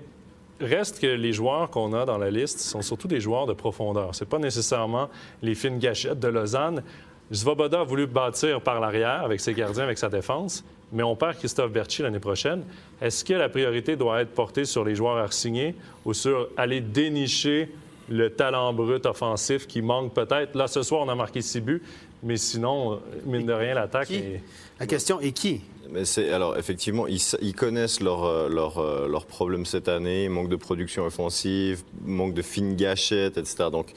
reste 0.61 1.01
que 1.01 1.07
les 1.07 1.33
joueurs 1.33 1.71
qu'on 1.71 1.93
a 1.93 2.07
dans 2.07 2.19
la 2.19 2.31
liste 2.31 2.61
sont 2.61 2.83
surtout 2.83 3.09
des 3.09 3.21
joueurs 3.21 3.47
de 3.47 3.53
profondeur. 3.53 4.15
C'est 4.15 4.29
pas 4.29 4.39
nécessairement 4.39 5.11
les 5.43 5.55
fines 5.55 5.79
gâchettes 5.79 6.21
de 6.21 6.29
Lausanne. 6.29 6.83
Svoboda 7.33 7.81
a 7.81 7.85
voulu 7.85 8.07
bâtir 8.07 8.61
par 8.61 8.81
l'arrière 8.81 9.23
avec 9.23 9.41
ses 9.41 9.55
gardiens, 9.55 9.85
avec 9.85 9.99
sa 9.99 10.09
défense, 10.09 10.65
mais 10.93 11.03
on 11.03 11.17
perd 11.17 11.39
Christophe 11.39 11.73
Berchi 11.73 12.03
l'année 12.03 12.21
prochaine. 12.21 12.63
Est-ce 13.01 13.25
que 13.25 13.33
la 13.35 13.49
priorité 13.49 13.97
doit 13.97 14.21
être 14.21 14.31
portée 14.31 14.65
sur 14.65 14.85
les 14.85 14.95
joueurs 14.95 15.17
à 15.17 15.31
signer 15.31 15.75
ou 16.05 16.15
sur 16.15 16.49
aller 16.57 16.81
dénicher 16.81 17.71
le 18.09 18.31
talent 18.31 18.73
brut 18.75 19.07
offensif 19.07 19.67
qui 19.67 19.81
manque 19.81 20.13
peut-être? 20.13 20.55
Là, 20.55 20.69
ce 20.69 20.83
soir, 20.83 21.03
on 21.05 21.09
a 21.09 21.15
marqué 21.15 21.41
six 21.41 21.61
buts, 21.61 21.83
mais 22.23 22.37
sinon, 22.37 23.01
mine 23.25 23.47
de 23.47 23.53
rien, 23.53 23.75
l'attaque 23.75 24.11
est... 24.11 24.43
La 24.79 24.87
question 24.87 25.21
est 25.21 25.33
qui? 25.33 25.63
Mais 25.91 26.05
c'est 26.05 26.31
alors 26.31 26.57
effectivement, 26.59 27.07
ils, 27.07 27.55
connaissent 27.55 28.01
leurs 28.01 28.25
euh, 28.25 28.49
leurs, 28.49 28.79
euh, 28.79 29.07
leurs 29.07 29.27
problèmes 29.27 29.67
cette 29.67 29.89
année, 29.89 30.29
manque 30.29 30.49
de 30.49 30.57
production 30.57 31.05
offensive, 31.05 31.83
manque 32.05 32.35
de 32.35 32.43
fines 32.43 32.75
gâchettes, 32.75 33.39
etc. 33.39 33.67
Donc, 33.71 33.93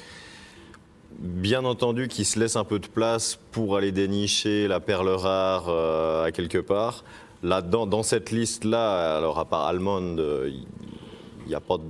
bien 1.20 1.66
entendu, 1.66 2.08
qu'ils 2.08 2.26
se 2.26 2.40
laissent 2.40 2.56
un 2.56 2.64
peu 2.64 2.80
de 2.80 2.88
place 2.88 3.40
pour 3.52 3.78
aller 3.78 3.92
dénicher 3.92 4.68
la 4.68 4.80
perle 4.80 5.10
rare 5.10 5.66
euh, 5.68 6.26
à 6.26 6.32
quelque 6.32 6.60
part. 6.60 7.04
Là, 7.44 7.62
dans, 7.62 7.86
dans 7.86 8.04
cette 8.04 8.32
liste-là, 8.32 9.18
alors 9.18 9.40
à 9.40 9.46
part 9.46 9.66
Almond, 9.68 10.18
euh, 10.18 10.50
il 11.46 11.48
n'y 11.48 11.56
a 11.56 11.60
pas 11.60 11.78
de. 11.78 11.84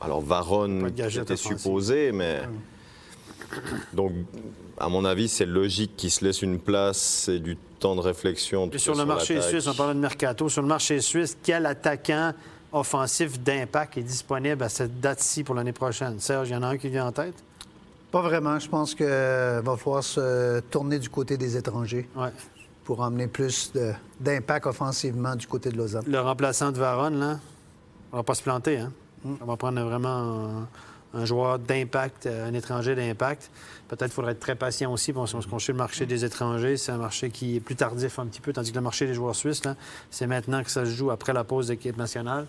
Alors 0.00 0.20
Varon, 0.20 0.84
offensif. 0.84 1.36
supposé, 1.36 2.12
mais. 2.12 2.40
Donc, 3.92 4.12
à 4.78 4.88
mon 4.88 5.04
avis, 5.04 5.28
c'est 5.28 5.46
logique 5.46 5.96
qu'ils 5.96 6.10
se 6.10 6.24
laissent 6.24 6.42
une 6.42 6.58
place 6.58 7.28
et 7.28 7.38
du 7.38 7.56
temps 7.78 7.96
de 7.96 8.00
réflexion. 8.00 8.70
Et 8.72 8.78
sur 8.78 8.94
le 8.94 9.04
marché 9.04 9.40
suisse, 9.42 9.66
on 9.66 9.74
parlait 9.74 9.94
de 9.94 9.98
mercato. 9.98 10.48
Sur 10.48 10.62
le 10.62 10.68
marché 10.68 11.00
suisse, 11.00 11.36
quel 11.42 11.66
attaquant 11.66 12.32
offensif 12.72 13.40
d'impact 13.40 13.98
est 13.98 14.02
disponible 14.02 14.62
à 14.62 14.68
cette 14.68 15.00
date-ci 15.00 15.44
pour 15.44 15.54
l'année 15.54 15.72
prochaine? 15.72 16.20
Serge, 16.20 16.48
il 16.48 16.52
y 16.52 16.56
en 16.56 16.62
a 16.62 16.68
un 16.68 16.78
qui 16.78 16.88
vient 16.88 17.06
en 17.06 17.12
tête? 17.12 17.34
Pas 18.10 18.22
vraiment. 18.22 18.58
Je 18.58 18.68
pense 18.68 18.94
qu'il 18.94 19.06
va 19.06 19.76
falloir 19.76 20.02
se 20.02 20.60
tourner 20.60 20.98
du 20.98 21.08
côté 21.08 21.36
des 21.36 21.56
étrangers 21.56 22.08
pour 22.84 23.00
emmener 23.00 23.28
plus 23.28 23.72
d'impact 24.18 24.66
offensivement 24.66 25.36
du 25.36 25.46
côté 25.46 25.70
de 25.70 25.76
Lausanne. 25.76 26.04
Le 26.06 26.20
remplaçant 26.20 26.72
de 26.72 26.78
Varon, 26.78 27.10
là, 27.10 27.38
on 28.12 28.16
va 28.16 28.22
pas 28.22 28.34
se 28.34 28.42
planter, 28.42 28.78
hein? 28.78 28.92
On 29.40 29.44
va 29.44 29.56
prendre 29.56 29.80
vraiment 29.82 30.66
un, 31.14 31.20
un 31.20 31.24
joueur 31.24 31.58
d'impact, 31.58 32.24
euh, 32.26 32.48
un 32.48 32.54
étranger 32.54 32.94
d'impact. 32.94 33.50
Peut-être 33.88 34.06
qu'il 34.06 34.14
faudrait 34.14 34.32
être 34.32 34.40
très 34.40 34.54
patient 34.54 34.90
aussi, 34.92 35.12
parce 35.12 35.32
qu'on 35.32 35.42
se 35.42 35.46
consulte 35.46 35.76
le 35.76 35.82
marché 35.82 36.06
des 36.06 36.24
étrangers. 36.24 36.78
C'est 36.78 36.90
un 36.92 36.96
marché 36.98 37.30
qui 37.30 37.56
est 37.56 37.60
plus 37.60 37.76
tardif 37.76 38.18
un 38.18 38.26
petit 38.26 38.40
peu, 38.40 38.52
tandis 38.52 38.70
que 38.70 38.76
le 38.76 38.82
marché 38.82 39.06
des 39.06 39.14
joueurs 39.14 39.34
suisses, 39.34 39.64
là, 39.64 39.76
c'est 40.10 40.26
maintenant 40.26 40.62
que 40.64 40.70
ça 40.70 40.86
se 40.86 40.90
joue 40.90 41.10
après 41.10 41.32
la 41.34 41.44
pause 41.44 41.66
d'équipe 41.68 41.96
nationale. 41.98 42.46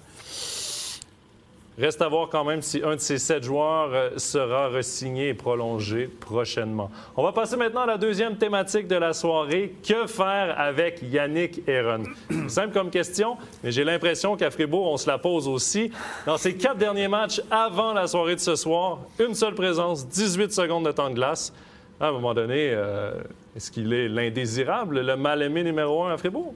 Reste 1.80 2.02
à 2.02 2.10
voir 2.10 2.28
quand 2.28 2.44
même 2.44 2.62
si 2.62 2.82
un 2.84 2.96
de 2.96 3.00
ces 3.00 3.18
sept 3.18 3.44
joueurs 3.44 3.92
euh, 3.94 4.10
sera 4.18 4.68
resigné 4.68 5.30
et 5.30 5.34
prolongé 5.34 6.08
prochainement. 6.08 6.92
On 7.16 7.24
va 7.24 7.32
passer 7.32 7.56
maintenant 7.56 7.82
à 7.82 7.86
la 7.86 7.98
deuxième 7.98 8.36
thématique 8.36 8.88
de 8.88 8.98
la 8.98 9.14
soirée. 9.14 9.74
Que 9.82 10.06
faire 10.06 10.60
avec 10.60 11.02
Yannick 11.02 11.68
Heron? 11.68 12.04
Simple 12.50 12.74
comme 12.74 12.90
question, 12.90 13.38
mais 13.64 13.72
j'ai 13.72 13.86
l'impression 13.86 14.36
qu'à 14.36 14.52
Fribourg, 14.52 14.92
on 14.92 14.98
se 14.98 15.10
la 15.10 15.18
pose 15.18 15.48
aussi. 15.48 15.92
Dans 16.26 16.38
ses 16.38 16.56
quatre 16.56 16.78
derniers 16.78 17.08
matchs 17.08 17.42
avant 17.50 17.94
la 17.94 18.06
soirée 18.06 18.36
de 18.36 18.42
ce 18.42 18.58
soir, 18.58 19.00
une 19.18 19.34
seule 19.34 19.56
présence, 19.56 20.06
18 20.08 20.52
secondes 20.52 20.86
de 20.86 20.92
temps 20.92 21.10
de 21.10 21.16
glace. 21.16 21.54
À 22.02 22.08
un 22.08 22.12
moment 22.12 22.34
donné, 22.34 22.72
euh, 22.74 23.14
Est-ce 23.56 23.70
qu'il 23.70 23.94
est 23.94 24.08
l'indésirable, 24.08 25.02
le 25.02 25.16
mal-aimé 25.16 25.64
numéro 25.64 26.04
un 26.04 26.14
à 26.14 26.18
Fribourg? 26.18 26.54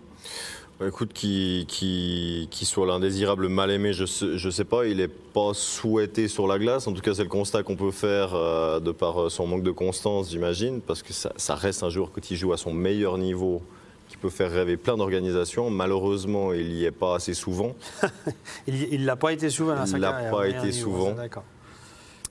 Bah, 0.80 0.88
écoute, 0.90 1.14
qui, 1.14 1.66
qui, 1.70 2.50
qui 2.52 2.66
soit 2.66 2.86
l'indésirable 2.86 3.48
mal 3.48 3.72
aimé, 3.72 3.94
je 3.94 4.06
sais, 4.06 4.38
je 4.38 4.50
sais 4.50 4.66
pas, 4.66 4.86
il 4.86 4.98
n'est 4.98 5.08
pas 5.08 5.54
souhaité 5.54 6.28
sur 6.28 6.48
la 6.48 6.60
glace. 6.60 6.86
En 6.88 6.92
tout 6.94 7.02
cas, 7.02 7.14
c'est 7.14 7.24
le 7.24 7.30
constat 7.30 7.64
qu'on 7.64 7.78
peut 7.78 7.92
faire 7.92 8.34
euh, 8.34 8.82
de 8.82 8.92
par 8.92 9.24
euh, 9.24 9.30
son 9.30 9.48
manque 9.48 9.64
de 9.64 9.72
constance, 9.72 10.30
j'imagine, 10.32 10.82
parce 10.82 11.02
que 11.02 11.14
ça, 11.14 11.32
ça 11.38 11.56
reste 11.56 11.84
un 11.84 11.90
joueur 11.90 12.12
qui 12.22 12.36
joue 12.36 12.52
à 12.52 12.58
son 12.58 12.74
meilleur 12.74 13.18
niveau, 13.18 13.62
qui 14.10 14.18
peut 14.18 14.30
faire 14.30 14.52
rêver 14.52 14.76
plein 14.76 14.98
d'organisations. 14.98 15.70
Malheureusement, 15.70 16.52
il 16.52 16.68
n'y 16.68 16.84
est 16.84 16.92
pas 16.92 17.16
assez 17.16 17.34
souvent. 17.34 17.74
Il 18.68 19.00
ne 19.02 19.06
l'a 19.06 19.16
pas 19.16 19.32
été 19.32 19.50
souvent 19.50 19.86
sa 19.86 19.98
Il 19.98 20.02
l'a 20.02 20.12
carrière. 20.12 20.32
pas 20.32 20.48
été 20.50 20.68
niveau, 20.72 20.92
souvent. 20.92 21.12
D'accord. 21.14 21.44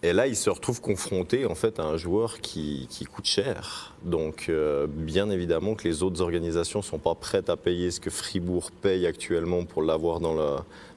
Et 0.04 0.12
là, 0.12 0.26
il 0.26 0.36
se 0.36 0.50
retrouve 0.50 0.82
confronté 0.82 1.46
en 1.46 1.54
fait 1.54 1.80
à 1.80 1.84
un 1.84 1.96
joueur 1.96 2.42
qui, 2.42 2.86
coûte 3.10 3.24
cher. 3.24 3.94
Donc, 4.02 4.50
euh, 4.50 4.86
bien 4.86 5.30
évidemment 5.30 5.74
que 5.74 5.88
les 5.88 6.02
autres 6.02 6.20
organisations 6.20 6.82
sont 6.82 6.98
pas 6.98 7.14
prêtes 7.14 7.48
à 7.48 7.56
payer 7.56 7.90
ce 7.90 8.00
que 8.00 8.10
Fribourg 8.10 8.70
paye 8.82 9.06
actuellement 9.06 9.64
pour 9.64 9.82
l'avoir 9.82 10.20
dans, 10.20 10.34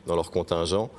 dans 0.07 0.15
leur 0.15 0.29
contingent. 0.29 0.89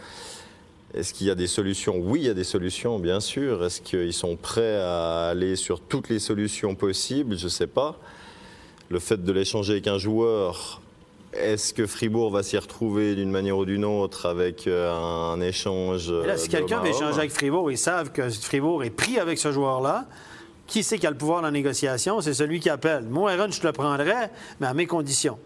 Est-ce 0.94 1.12
qu'il 1.12 1.26
y 1.26 1.30
a 1.30 1.34
des 1.34 1.46
solutions? 1.46 1.98
Oui, 1.98 2.20
il 2.20 2.26
y 2.28 2.30
a 2.30 2.34
des 2.34 2.44
solutions, 2.44 2.98
bien 2.98 3.20
sûr. 3.20 3.62
Est-ce 3.62 3.82
qu'ils 3.82 4.14
sont 4.14 4.36
prêts 4.36 4.80
à 4.80 5.28
aller 5.28 5.54
sur 5.54 5.78
toutes 5.78 6.08
les 6.08 6.18
solutions 6.18 6.74
possibles? 6.74 7.36
Je 7.36 7.44
ne 7.44 7.50
sais 7.50 7.66
pas. 7.66 7.98
Le 8.88 9.00
fait 9.00 9.22
de 9.22 9.32
l'échanger 9.32 9.72
avec 9.72 9.86
un 9.86 9.98
joueur, 9.98 10.80
est-ce 11.32 11.74
que 11.74 11.86
Fribourg 11.86 12.30
va 12.30 12.42
s'y 12.42 12.56
retrouver 12.56 13.14
d'une 13.14 13.30
manière 13.30 13.58
ou 13.58 13.64
d'une 13.64 13.84
autre 13.84 14.26
avec 14.26 14.66
euh, 14.66 14.92
un 14.92 15.40
échange 15.40 16.10
Et 16.10 16.26
là, 16.26 16.36
si 16.36 16.48
euh, 16.48 16.50
quelqu'un 16.50 16.80
veut 16.80 16.88
échanger 16.88 17.18
avec 17.18 17.32
Fribourg, 17.32 17.70
ils 17.70 17.78
savent 17.78 18.12
que 18.12 18.28
Fribourg 18.30 18.82
est 18.84 18.90
pris 18.90 19.18
avec 19.18 19.38
ce 19.38 19.52
joueur-là. 19.52 20.06
Qui 20.66 20.82
c'est 20.82 20.98
qui 20.98 21.06
a 21.06 21.10
le 21.10 21.16
pouvoir 21.16 21.40
dans 21.40 21.48
la 21.48 21.52
négociation? 21.52 22.20
C'est 22.20 22.34
celui 22.34 22.60
qui 22.60 22.68
appelle. 22.68 23.04
Moi, 23.04 23.32
Aaron, 23.32 23.50
je 23.50 23.60
te 23.60 23.66
le 23.66 23.72
prendrais, 23.72 24.30
mais 24.60 24.66
à 24.66 24.74
mes 24.74 24.86
conditions. 24.86 25.38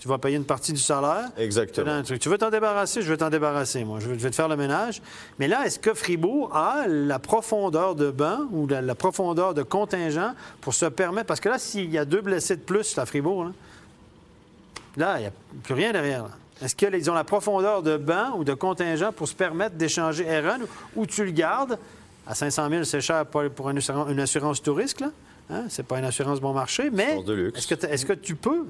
Tu 0.00 0.06
vas 0.06 0.18
payer 0.18 0.36
une 0.36 0.44
partie 0.44 0.72
du 0.72 0.80
salaire. 0.80 1.30
Exactement. 1.36 2.02
Tu 2.02 2.28
veux 2.28 2.38
t'en 2.38 2.50
débarrasser, 2.50 3.02
je 3.02 3.10
veux 3.10 3.16
t'en 3.16 3.30
débarrasser, 3.30 3.84
moi. 3.84 3.98
Je 4.00 4.08
vais 4.08 4.30
te 4.30 4.34
faire 4.34 4.48
le 4.48 4.56
ménage. 4.56 5.02
Mais 5.38 5.48
là, 5.48 5.66
est-ce 5.66 5.78
que 5.78 5.94
Fribourg 5.94 6.54
a 6.54 6.86
la 6.86 7.18
profondeur 7.18 7.96
de 7.96 8.10
banc 8.10 8.40
ou 8.52 8.68
la, 8.68 8.80
la 8.80 8.94
profondeur 8.94 9.54
de 9.54 9.62
contingent 9.62 10.34
pour 10.60 10.74
se 10.74 10.86
permettre? 10.86 11.26
Parce 11.26 11.40
que 11.40 11.48
là, 11.48 11.58
s'il 11.58 11.90
y 11.90 11.98
a 11.98 12.04
deux 12.04 12.20
blessés 12.20 12.56
de 12.56 12.62
plus 12.62 12.96
à 12.98 13.06
Fribourg, 13.06 13.44
là, 13.46 13.52
là, 14.96 15.18
il 15.18 15.22
n'y 15.22 15.26
a 15.26 15.32
plus 15.62 15.74
rien 15.74 15.92
derrière. 15.92 16.24
là. 16.24 16.30
Est-ce 16.62 16.74
qu'ils 16.74 17.10
ont 17.10 17.14
la 17.14 17.24
profondeur 17.24 17.82
de 17.82 17.96
banc 17.96 18.36
ou 18.36 18.42
de 18.44 18.52
contingent 18.54 19.12
pour 19.12 19.28
se 19.28 19.34
permettre 19.34 19.76
d'échanger 19.76 20.28
Aaron 20.28 20.60
ou 20.96 21.06
tu 21.06 21.24
le 21.24 21.30
gardes? 21.30 21.78
À 22.26 22.34
500 22.34 22.68
000, 22.68 22.84
c'est 22.84 23.00
cher 23.00 23.24
pour 23.26 23.48
pour 23.50 23.70
une 23.70 23.78
assurance, 23.78 24.10
une 24.10 24.20
assurance 24.20 24.60
tout 24.62 24.74
risque, 24.74 25.00
là? 25.00 25.10
Hein? 25.50 25.64
C'est 25.68 25.86
pas 25.86 25.98
une 25.98 26.04
assurance 26.04 26.40
bon 26.40 26.52
marché, 26.52 26.90
mais 26.92 27.04
Assurance 27.04 27.24
de 27.24 27.32
luxe. 27.32 27.58
est-ce 27.58 27.66
que, 27.68 27.74
t'as- 27.74 27.88
est-ce 27.88 28.04
que 28.04 28.12
tu 28.12 28.34
peux? 28.34 28.66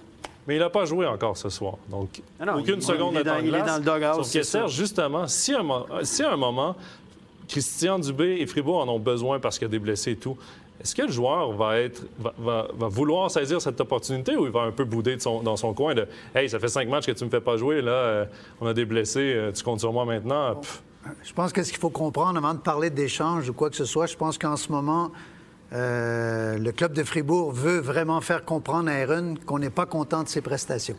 Mais 0.46 0.54
il 0.56 0.60
n'a 0.60 0.70
pas 0.70 0.84
joué 0.84 1.06
encore 1.06 1.36
ce 1.36 1.48
soir. 1.48 1.74
Donc, 1.90 2.22
Ah 2.38 2.44
non, 2.44 2.54
aucune 2.60 2.76
il- 2.76 2.82
seconde 2.82 3.14
il 3.14 3.20
est 3.20 3.24
dans- 3.24 3.38
il 3.38 3.54
est 3.54 3.62
dans 3.62 3.76
le 3.78 3.82
dugout, 3.82 4.22
Sauf 4.22 4.32
que. 4.32 4.42
Serge, 4.42 4.72
justement, 4.74 5.26
si 5.26 5.52
à 5.54 5.60
un, 5.60 5.62
mo- 5.62 5.86
si 6.04 6.22
à 6.22 6.30
un 6.32 6.36
moment, 6.36 6.76
Christian 7.48 7.98
Dubé 7.98 8.36
et 8.40 8.46
Fribourg 8.46 8.78
en 8.80 8.88
ont 8.88 8.98
besoin 8.98 9.40
parce 9.40 9.58
qu'il 9.58 9.66
y 9.66 9.70
a 9.70 9.72
des 9.72 9.78
blessés 9.78 10.12
et 10.12 10.16
tout, 10.16 10.36
est-ce 10.80 10.94
que 10.94 11.02
le 11.02 11.10
joueur 11.12 11.52
va, 11.52 11.78
être, 11.78 12.02
va, 12.18 12.32
va- 12.38 12.68
va 12.72 12.88
vouloir 12.88 13.30
saisir 13.30 13.60
cette 13.60 13.80
opportunité 13.80 14.36
ou 14.36 14.46
il 14.46 14.52
va 14.52 14.60
un 14.62 14.70
peu 14.72 14.84
bouder 14.84 15.16
de 15.16 15.20
son- 15.20 15.42
dans 15.42 15.56
son 15.56 15.74
coin 15.74 15.94
de 15.94 16.06
Hey, 16.34 16.48
ça 16.48 16.58
fait 16.58 16.68
cinq 16.68 16.88
matchs 16.88 17.06
que 17.06 17.12
tu 17.12 17.24
me 17.24 17.30
fais 17.30 17.40
pas 17.40 17.56
jouer, 17.56 17.82
là, 17.82 17.90
euh, 17.92 18.24
on 18.60 18.66
a 18.66 18.74
des 18.74 18.84
blessés, 18.84 19.32
euh, 19.34 19.52
tu 19.52 19.62
comptes 19.64 19.80
sur 19.80 19.92
moi 19.92 20.04
maintenant? 20.04 20.56
Pff, 20.56 20.82
Je 21.24 21.32
pense 21.32 21.52
que 21.52 21.62
ce 21.62 21.70
qu'il 21.70 21.80
faut 21.80 21.90
comprendre 21.90 22.36
avant 22.38 22.52
de 22.54 22.58
parler 22.60 22.90
d'échange 22.90 23.48
ou 23.48 23.54
quoi 23.54 23.70
que 23.70 23.76
ce 23.76 23.84
soit, 23.86 24.06
je 24.06 24.16
pense 24.16 24.36
qu'en 24.38 24.56
ce 24.56 24.70
moment, 24.70 25.10
euh, 25.72 26.58
le 26.58 26.72
club 26.72 26.92
de 26.92 27.02
Fribourg 27.02 27.52
veut 27.52 27.78
vraiment 27.78 28.20
faire 28.20 28.44
comprendre 28.44 28.90
à 28.90 28.94
Aaron 28.94 29.34
qu'on 29.46 29.58
n'est 29.58 29.70
pas 29.70 29.86
content 29.86 30.22
de 30.22 30.28
ses 30.28 30.40
prestations. 30.42 30.96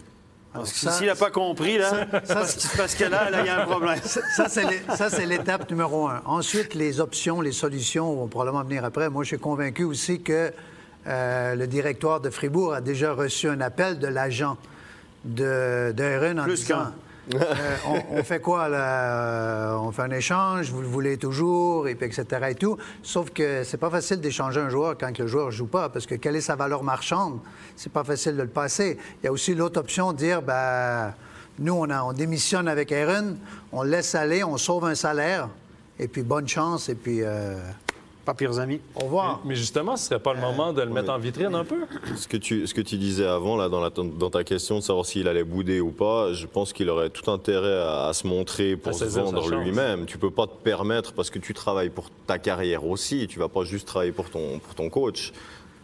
Parce 0.54 0.72
que 0.74 0.90
s'il 0.92 1.06
n'a 1.08 1.16
pas 1.16 1.30
compris, 1.30 1.78
là, 1.78 2.08
ça, 2.24 2.44
parce 2.76 2.96
que 2.96 3.04
là, 3.06 3.30
il 3.40 3.46
y 3.46 3.50
a 3.50 3.62
un 3.62 3.66
problème. 3.66 4.00
Ça, 4.04 4.50
c'est 4.50 4.64
l'é- 4.66 4.82
ça, 4.96 5.10
c'est 5.10 5.26
l'étape 5.28 5.70
numéro 5.70 6.08
un. 6.08 6.22
Ensuite, 6.26 6.74
les 6.74 7.00
options, 7.00 7.40
les 7.42 7.52
solutions 7.52 8.16
vont 8.16 8.28
probablement 8.28 8.64
venir 8.64 8.84
après. 8.84 9.10
Moi, 9.10 9.24
je 9.24 9.28
suis 9.30 9.40
convaincu 9.40 9.84
aussi 9.84 10.22
que 10.22 10.52
euh, 11.08 11.56
le 11.56 11.68
directoire 11.68 12.20
de 12.20 12.30
Fribourg 12.32 12.74
a 12.74 12.82
déjà 12.82 13.14
reçu 13.14 13.48
un 13.48 13.62
appel 13.62 14.00
de 14.00 14.08
l'agent 14.08 14.58
de, 15.24 15.94
de 15.96 16.40
en 16.40 16.44
Plus 16.44 16.62
disant... 16.62 16.94
euh, 17.36 17.76
on, 18.12 18.24
fait 18.24 18.40
quoi 18.40 18.68
là? 18.70 18.78
Euh, 18.80 19.76
On 19.78 19.92
fait 19.92 20.02
un 20.04 20.12
échange, 20.12 20.72
vous 20.72 20.82
le 20.82 20.88
voulez 20.88 21.18
toujours, 21.18 21.88
et 21.88 21.96
puis 21.96 22.08
etc. 22.08 22.26
et 22.50 22.56
tout. 22.56 22.78
Sauf 23.04 23.30
que 23.32 23.64
c'est 23.64 23.78
pas 23.78 23.90
facile 23.90 24.20
d'échanger 24.20 24.60
un 24.60 24.70
joueur 24.70 24.98
quand 24.98 25.18
le 25.18 25.28
joueur 25.28 25.52
joue 25.52 25.68
pas, 25.68 25.90
parce 25.90 26.06
que 26.06 26.16
quelle 26.16 26.36
est 26.36 26.42
sa 26.42 26.56
valeur 26.56 26.84
marchande? 26.84 27.40
C'est 27.76 27.92
pas 27.92 28.04
facile 28.04 28.36
de 28.36 28.42
le 28.42 28.48
passer. 28.50 28.98
Il 29.22 29.26
y 29.26 29.30
a 29.30 29.32
aussi 29.32 29.54
l'autre 29.56 29.80
option 29.80 30.12
de 30.12 30.18
dire, 30.18 30.42
ben, 30.42 31.14
nous, 31.60 31.74
on, 31.74 31.90
a- 31.90 32.04
on 32.04 32.14
démissionne 32.14 32.68
avec 32.68 32.92
Aaron, 32.92 33.36
on 33.72 33.84
laisse 33.84 34.16
aller, 34.16 34.44
on 34.44 34.58
sauve 34.58 34.86
un 34.86 34.96
salaire, 34.96 35.50
et 36.00 36.08
puis 36.08 36.24
bonne 36.24 36.48
chance, 36.48 36.90
et 36.90 36.96
puis 36.96 37.20
euh, 37.22 37.58
Pas 38.30 38.36
pires 38.36 38.60
amis. 38.60 38.80
au 38.96 39.06
revoir. 39.06 39.42
Mais 39.44 39.56
justement, 39.56 39.98
ce 39.98 40.06
serait 40.06 40.20
pas 40.20 40.36
le 40.36 40.40
moment 40.40 40.72
de 40.72 40.84
le 40.84 40.90
mettre 40.90 41.10
en 41.12 41.18
vitrine 41.18 41.56
un 41.56 41.64
peu? 41.64 41.78
Ce 42.16 42.28
que 42.28 42.38
tu, 42.38 42.68
ce 42.68 42.76
que 42.76 42.82
tu 42.82 42.98
disais 42.98 43.26
avant, 43.26 43.58
là, 43.58 43.70
dans, 43.70 43.82
la- 43.82 43.90
dans 43.90 44.30
ta 44.30 44.44
question 44.44 44.76
de 44.76 44.82
savoir 44.82 45.08
s'il 45.08 45.28
allait 45.28 45.44
bouder 45.44 45.80
ou 45.82 45.90
pas, 45.90 46.32
je 46.34 46.46
pense 46.46 46.72
qu'il 46.72 46.92
aurait 46.92 47.10
tout 47.10 47.32
intérêt 47.32 47.80
à, 47.82 48.06
à 48.06 48.14
se 48.14 48.28
montrer 48.28 48.78
pour 48.78 48.92
À 48.92 48.94
se 48.94 49.06
vendre 49.06 49.50
lui-même. 49.50 50.06
Tu 50.06 50.20
peux 50.20 50.30
pas 50.30 50.46
te 50.46 50.54
permettre, 50.64 51.14
parce 51.14 51.32
que 51.32 51.40
tu 51.40 51.56
travailles 51.56 51.90
pour 51.90 52.12
ta 52.28 52.38
carrière 52.38 52.86
aussi, 52.86 53.26
tu 53.28 53.40
vas 53.40 53.50
pas 53.50 53.64
juste 53.64 53.88
travailler 53.88 54.12
pour 54.12 54.30
ton, 54.30 54.60
pour 54.60 54.76
ton 54.76 54.92
coach. 54.92 55.34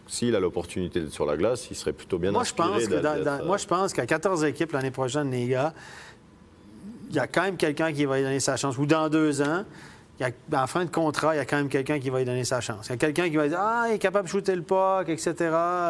S'il 0.06 0.36
a 0.36 0.38
l'opportunité 0.38 1.00
d'être 1.00 1.12
sur 1.12 1.26
la 1.26 1.36
glace, 1.36 1.66
il 1.72 1.74
serait 1.74 1.92
plutôt 1.94 2.18
bien 2.18 2.30
Moi, 2.30 2.44
je 2.44 2.54
pense 2.54 2.86
que 2.86 2.94
dans- 2.94 3.24
dans- 3.24 3.44
moi, 3.44 3.56
je 3.56 3.66
pense 3.66 3.92
qu'à 3.92 4.06
14 4.06 4.44
équipes 4.44 4.70
l'année 4.70 4.92
prochaine, 4.92 5.32
les 5.32 5.48
gars, 5.48 5.74
il 7.10 7.16
y 7.16 7.18
a 7.18 7.26
quand 7.26 7.42
même 7.42 7.56
quelqu'un 7.56 7.92
qui 7.92 8.04
va 8.04 8.18
lui 8.18 8.22
donner 8.22 8.38
sa 8.38 8.56
chance. 8.56 8.78
Ou 8.78 8.86
dans 8.86 9.08
deux 9.08 9.42
ans, 9.42 9.64
y 10.20 10.24
a- 10.24 10.62
en 10.62 10.66
fin 10.66 10.84
de 10.84 10.90
contrat, 10.90 11.34
il 11.34 11.38
y 11.38 11.40
a 11.40 11.44
quand 11.44 11.56
même 11.56 11.68
quelqu'un 11.68 11.98
qui 11.98 12.08
va 12.10 12.18
lui 12.18 12.24
donner 12.24 12.44
sa 12.44 12.60
chance. 12.60 12.86
Il 12.86 12.90
y 12.90 12.94
a 12.94 12.96
quelqu'un 12.96 13.28
qui 13.28 13.36
va 13.36 13.48
dire 13.48 13.58
Ah, 13.60 13.86
il 13.88 13.94
est 13.94 13.98
capable 13.98 14.26
de 14.26 14.30
shooter 14.30 14.54
le 14.56 14.62
puck, 14.62 15.08
etc. 15.08 15.34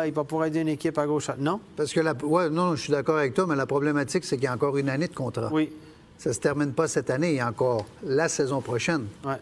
Il 0.06 0.12
va 0.12 0.24
pouvoir 0.24 0.46
aider 0.46 0.60
une 0.60 0.68
équipe 0.68 0.98
à 0.98 1.06
gauche. 1.06 1.30
Non? 1.38 1.60
Parce 1.76 1.92
que, 1.92 2.00
la, 2.00 2.14
ouais, 2.14 2.50
non, 2.50 2.74
je 2.76 2.82
suis 2.82 2.92
d'accord 2.92 3.18
avec 3.18 3.34
toi, 3.34 3.46
mais 3.48 3.56
la 3.56 3.66
problématique, 3.66 4.24
c'est 4.24 4.36
qu'il 4.36 4.44
y 4.44 4.48
a 4.48 4.52
encore 4.54 4.76
une 4.76 4.88
année 4.88 5.08
de 5.08 5.14
contrat. 5.14 5.48
Oui. 5.52 5.70
Ça 6.18 6.32
se 6.32 6.40
termine 6.40 6.72
pas 6.72 6.88
cette 6.88 7.10
année, 7.10 7.30
il 7.32 7.36
y 7.36 7.40
a 7.40 7.48
encore 7.48 7.84
la 8.04 8.28
saison 8.28 8.60
prochaine. 8.62 9.06
Ouais. 9.24 9.36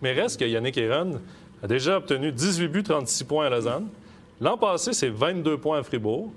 Mais 0.00 0.12
reste 0.12 0.38
que 0.38 0.44
Yannick 0.44 0.78
Aaron 0.78 1.20
a 1.62 1.66
déjà 1.66 1.96
obtenu 1.96 2.30
18 2.30 2.68
buts, 2.68 2.82
36 2.84 3.24
points 3.24 3.46
à 3.46 3.50
Lausanne. 3.50 3.88
L'an 4.40 4.56
passé, 4.56 4.92
c'est 4.92 5.08
22 5.08 5.58
points 5.58 5.78
à 5.78 5.82
Fribourg. 5.82 6.32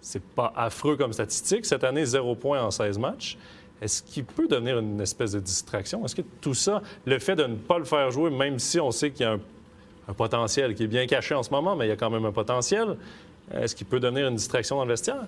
C'est 0.00 0.22
pas 0.22 0.52
affreux 0.56 0.96
comme 0.96 1.12
statistique. 1.12 1.66
Cette 1.66 1.84
année, 1.84 2.04
0 2.04 2.34
points 2.36 2.62
en 2.62 2.70
16 2.70 2.98
matchs. 2.98 3.36
Est-ce 3.80 4.02
qu'il 4.02 4.24
peut 4.24 4.48
devenir 4.48 4.78
une 4.78 5.00
espèce 5.00 5.32
de 5.32 5.40
distraction? 5.40 6.04
Est-ce 6.04 6.16
que 6.16 6.22
tout 6.40 6.54
ça, 6.54 6.82
le 7.06 7.18
fait 7.18 7.36
de 7.36 7.44
ne 7.44 7.54
pas 7.54 7.78
le 7.78 7.84
faire 7.84 8.10
jouer, 8.10 8.30
même 8.30 8.58
si 8.58 8.80
on 8.80 8.90
sait 8.90 9.10
qu'il 9.10 9.24
y 9.24 9.28
a 9.28 9.32
un, 9.32 9.40
potentiel 10.14 10.74
qui 10.74 10.84
est 10.84 10.88
bien 10.88 11.06
caché 11.06 11.34
en 11.34 11.42
ce 11.42 11.50
moment, 11.50 11.76
mais 11.76 11.84
il 11.84 11.88
y 11.88 11.92
a 11.92 11.96
quand 11.96 12.08
même 12.08 12.24
un 12.24 12.32
potentiel, 12.32 12.96
est-ce 13.52 13.76
qu'il 13.76 13.86
peut 13.86 14.00
devenir 14.00 14.28
une 14.28 14.36
distraction 14.36 14.76
dans 14.76 14.84
le 14.84 14.90
vestiaire? 14.90 15.26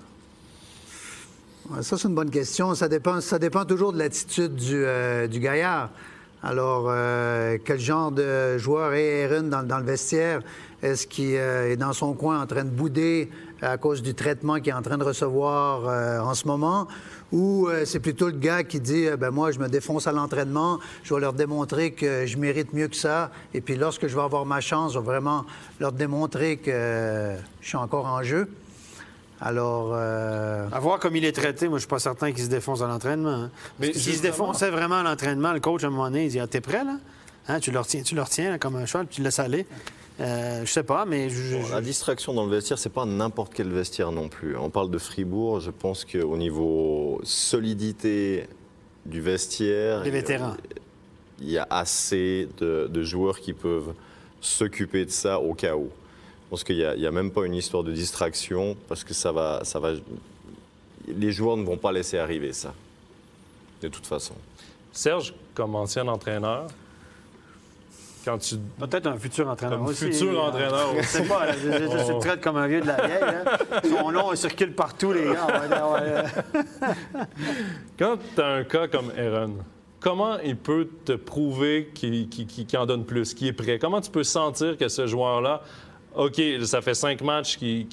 Ça, 1.82 1.96
c'est 1.96 2.08
une 2.08 2.14
bonne 2.14 2.30
question. 2.30 2.74
Ça 2.74 2.88
dépend, 2.88 3.20
ça 3.20 3.38
dépend 3.38 3.64
toujours 3.64 3.92
de 3.92 3.98
l'attitude 3.98 4.54
du, 4.54 4.84
euh, 4.84 5.28
du 5.28 5.38
gaillard. 5.38 5.90
Alors, 6.42 6.86
euh, 6.88 7.58
quel 7.64 7.78
genre 7.78 8.10
de 8.10 8.56
joueur 8.56 8.94
est 8.94 9.24
Aaron 9.24 9.48
dans, 9.48 9.78
le 9.78 9.84
vestiaire? 9.84 10.40
Est-ce 10.82 11.06
qu'il 11.06 11.36
euh, 11.36 11.70
est 11.70 11.76
dans 11.76 11.92
son 11.92 12.14
coin 12.14 12.40
en 12.40 12.46
train 12.46 12.64
de 12.64 12.70
bouder 12.70 13.30
à 13.60 13.76
cause 13.76 14.02
du 14.02 14.14
traitement 14.14 14.54
qu'il 14.56 14.68
est 14.68 14.72
en 14.72 14.80
train 14.80 14.96
de 14.96 15.04
recevoir 15.04 15.86
euh, 15.86 16.18
en 16.20 16.34
ce 16.34 16.46
moment? 16.46 16.88
Ou 17.32 17.68
euh, 17.68 17.84
c'est 17.84 18.00
plutôt 18.00 18.26
le 18.26 18.38
gars 18.38 18.64
qui 18.64 18.80
dit, 18.80 19.06
euh, 19.06 19.16
ben 19.16 19.30
moi, 19.30 19.52
je 19.52 19.58
me 19.60 19.68
défonce 19.68 20.06
à 20.06 20.12
l'entraînement, 20.12 20.80
je 21.04 21.14
vais 21.14 21.20
leur 21.20 21.32
démontrer 21.32 21.92
que 21.92 22.26
je 22.26 22.36
mérite 22.36 22.72
mieux 22.72 22.88
que 22.88 22.96
ça, 22.96 23.30
et 23.54 23.60
puis 23.60 23.76
lorsque 23.76 24.08
je 24.08 24.16
vais 24.16 24.22
avoir 24.22 24.44
ma 24.46 24.60
chance, 24.60 24.94
je 24.94 24.98
vais 24.98 25.04
vraiment 25.04 25.44
leur 25.78 25.92
démontrer 25.92 26.56
que 26.56 26.70
euh, 26.70 27.36
je 27.60 27.68
suis 27.68 27.76
encore 27.76 28.06
en 28.06 28.22
jeu. 28.22 28.48
Alors, 29.40 29.92
euh, 29.94 30.66
À 30.70 30.80
voir 30.80 30.98
comme 30.98 31.16
il 31.16 31.24
est 31.24 31.32
traité, 31.32 31.68
moi, 31.68 31.78
je 31.78 31.82
suis 31.82 31.88
pas 31.88 31.98
certain 31.98 32.30
qu'il 32.32 32.44
se 32.44 32.50
défonce 32.50 32.82
à 32.82 32.86
l'entraînement. 32.86 33.30
hein. 33.30 33.50
Mais 33.78 33.92
S'il 33.92 34.14
se 34.16 34.22
défonçait 34.22 34.70
vraiment 34.70 34.96
à 34.96 35.02
l'entraînement, 35.02 35.52
le 35.52 35.60
coach, 35.60 35.82
à 35.82 35.86
un 35.86 35.90
moment 35.90 36.04
donné, 36.04 36.24
il 36.26 36.30
dit 36.30 36.40
Ah, 36.40 36.46
T'es 36.46 36.60
prêt, 36.60 36.84
là? 36.84 36.96
Hein, 37.48 37.58
Tu 37.60 37.70
le 37.70 37.78
retiens, 37.78 38.02
tu 38.02 38.14
le 38.14 38.22
retiens 38.22 38.50
là, 38.50 38.58
comme 38.58 38.76
un 38.76 38.84
cheval, 38.86 39.06
puis 39.06 39.16
tu 39.16 39.20
le 39.22 39.26
laisses 39.26 39.38
aller. 39.38 39.66
Euh, 40.20 40.60
je 40.66 40.70
sais 40.70 40.82
pas, 40.82 41.06
mais 41.06 41.30
je- 41.30 41.56
Bon, 41.56 41.64
je- 41.64 41.72
la 41.72 41.80
distraction 41.80 42.34
dans 42.34 42.44
le 42.44 42.50
vestiaire, 42.50 42.78
c'est 42.78 42.92
pas 42.92 43.06
n'importe 43.06 43.54
quel 43.54 43.70
vestiaire 43.70 44.12
non 44.12 44.28
plus. 44.28 44.54
On 44.58 44.68
parle 44.68 44.90
de 44.90 44.98
Fribourg, 44.98 45.60
je 45.60 45.70
pense 45.70 46.04
qu'au 46.04 46.36
niveau 46.36 47.18
solidité 47.24 48.46
du 49.06 49.22
vestiaire, 49.22 50.02
Les 50.04 50.10
vétérans. 50.10 50.54
il 51.40 51.50
y 51.50 51.56
a 51.56 51.66
assez 51.70 52.48
de, 52.58 52.88
de 52.92 53.02
joueurs 53.02 53.40
qui 53.40 53.54
peuvent 53.54 53.94
s'occuper 54.42 55.06
de 55.06 55.10
ça 55.10 55.40
au 55.40 55.54
cas 55.54 55.74
où. 55.76 55.88
Je 56.50 56.56
pense 56.56 56.64
qu'il 56.64 56.78
n'y 56.78 56.84
a, 56.84 56.96
il 56.96 57.00
y 57.00 57.06
a 57.06 57.12
même 57.12 57.30
pas 57.30 57.46
une 57.46 57.54
histoire 57.54 57.84
de 57.84 57.92
distraction 57.92 58.76
parce 58.88 59.04
que 59.04 59.14
ça 59.14 59.30
va, 59.30 59.60
ça 59.62 59.78
va. 59.78 59.92
Les 61.06 61.30
joueurs 61.30 61.56
ne 61.56 61.64
vont 61.64 61.76
pas 61.76 61.92
laisser 61.92 62.18
arriver 62.18 62.52
ça. 62.52 62.74
De 63.80 63.86
toute 63.86 64.04
façon. 64.04 64.34
Serge, 64.90 65.32
comme 65.54 65.76
ancien 65.76 66.08
entraîneur, 66.08 66.66
quand 68.24 68.36
tu. 68.38 68.56
Peut-être 68.80 69.06
un 69.06 69.16
futur 69.16 69.48
entraîneur 69.48 69.78
Comme 69.78 69.86
aussi. 69.86 70.06
futur 70.10 70.32
Euh, 70.44 70.48
entraîneur 70.48 70.88
Je 70.96 71.02
sais 71.06 71.22
pas, 71.24 71.52
je, 71.52 71.70
je, 71.70 71.78
je, 71.84 71.98
je 72.08 72.12
Oh. 72.14 72.18
traite 72.18 72.40
comme 72.40 72.56
un 72.56 72.66
vieux 72.66 72.80
de 72.80 72.86
la 72.88 73.06
vieille. 73.06 73.20
Là. 73.20 73.58
Son 73.84 74.10
nom 74.10 74.34
circule 74.34 74.74
partout, 74.74 75.12
les 75.12 75.26
gars. 75.26 75.46
Ouais, 75.46 76.02
ouais, 76.02 76.22
ouais. 77.14 77.24
Quand 77.96 78.16
tu 78.34 78.40
as 78.42 78.46
un 78.46 78.64
cas 78.64 78.88
comme 78.88 79.12
Aaron, 79.16 79.54
comment 80.00 80.38
il 80.40 80.56
peut 80.56 80.88
te 81.04 81.12
prouver 81.12 81.90
qu'il 81.94 82.26
en 82.76 82.86
donne 82.86 83.04
plus, 83.04 83.34
qu'il 83.34 83.46
est 83.46 83.52
prêt? 83.52 83.78
Comment 83.78 84.00
tu 84.00 84.10
peux 84.10 84.24
sentir 84.24 84.76
que 84.76 84.88
ce 84.88 85.06
joueur-là, 85.06 85.62
OK, 86.16 86.40
ça 86.64 86.80
fait 86.82 86.94
cinq 86.94 87.22
matchs 87.22 87.56
qu'il 87.56 87.86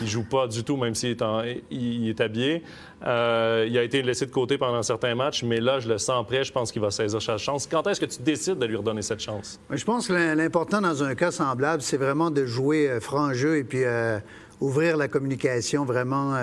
ne 0.00 0.06
joue 0.06 0.24
pas 0.24 0.48
du 0.48 0.64
tout, 0.64 0.76
même 0.76 0.94
s'il 0.96 1.10
est, 1.10 1.22
en- 1.22 1.42
il- 1.70 2.08
est 2.08 2.20
habillé. 2.20 2.62
Euh, 3.06 3.64
il 3.68 3.78
a 3.78 3.82
été 3.84 4.02
laissé 4.02 4.26
de 4.26 4.32
côté 4.32 4.58
pendant 4.58 4.82
certains 4.82 5.14
matchs, 5.14 5.44
mais 5.44 5.60
là, 5.60 5.78
je 5.78 5.88
le 5.88 5.98
sens 5.98 6.26
prêt. 6.26 6.42
Je 6.42 6.52
pense 6.52 6.72
qu'il 6.72 6.82
va 6.82 6.90
saisir 6.90 7.22
sa 7.22 7.38
chance. 7.38 7.68
Quand 7.70 7.86
est-ce 7.86 8.00
que 8.00 8.06
tu 8.06 8.20
décides 8.20 8.58
de 8.58 8.66
lui 8.66 8.76
redonner 8.76 9.02
cette 9.02 9.20
chance? 9.20 9.60
Je 9.70 9.84
pense 9.84 10.08
que 10.08 10.12
l'im- 10.12 10.34
l'important 10.34 10.80
dans 10.80 11.04
un 11.04 11.14
cas 11.14 11.30
semblable, 11.30 11.82
c'est 11.82 11.96
vraiment 11.98 12.30
de 12.32 12.44
jouer 12.46 12.88
euh, 12.90 13.00
franc 13.00 13.32
jeu 13.32 13.58
et 13.58 13.64
puis 13.64 13.84
euh, 13.84 14.18
ouvrir 14.60 14.96
la 14.96 15.06
communication, 15.08 15.84
vraiment 15.84 16.36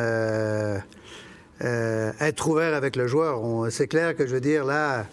être 1.62 2.48
ouvert 2.48 2.74
avec 2.76 2.96
le 2.96 3.08
joueur. 3.08 3.42
C'est 3.72 3.88
clair 3.88 4.16
que 4.16 4.26
je 4.26 4.34
veux 4.34 4.42
dire, 4.42 4.64
là, 4.66 5.06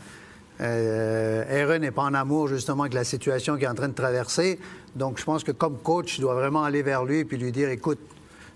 euh, 0.61 1.79
n'est 1.79 1.91
pas 1.91 2.03
en 2.03 2.15
amour 2.15 2.49
justement 2.49 2.85
avec 2.85 2.95
la 2.95 3.05
situation 3.05 3.55
qu'il 3.55 3.65
est 3.65 3.69
en 3.69 3.75
train 3.75 3.89
de 3.89 3.95
traverser. 3.95 4.59
Donc 4.95 5.19
je 5.19 5.25
pense 5.25 5.45
que 5.45 5.53
comme 5.53 5.79
coach, 5.79 6.17
je 6.17 6.21
dois 6.21 6.35
vraiment 6.35 6.65
aller 6.65 6.83
vers 6.83 7.05
lui 7.05 7.21
et 7.21 7.37
lui 7.37 7.53
dire, 7.53 7.69
écoute, 7.69 7.99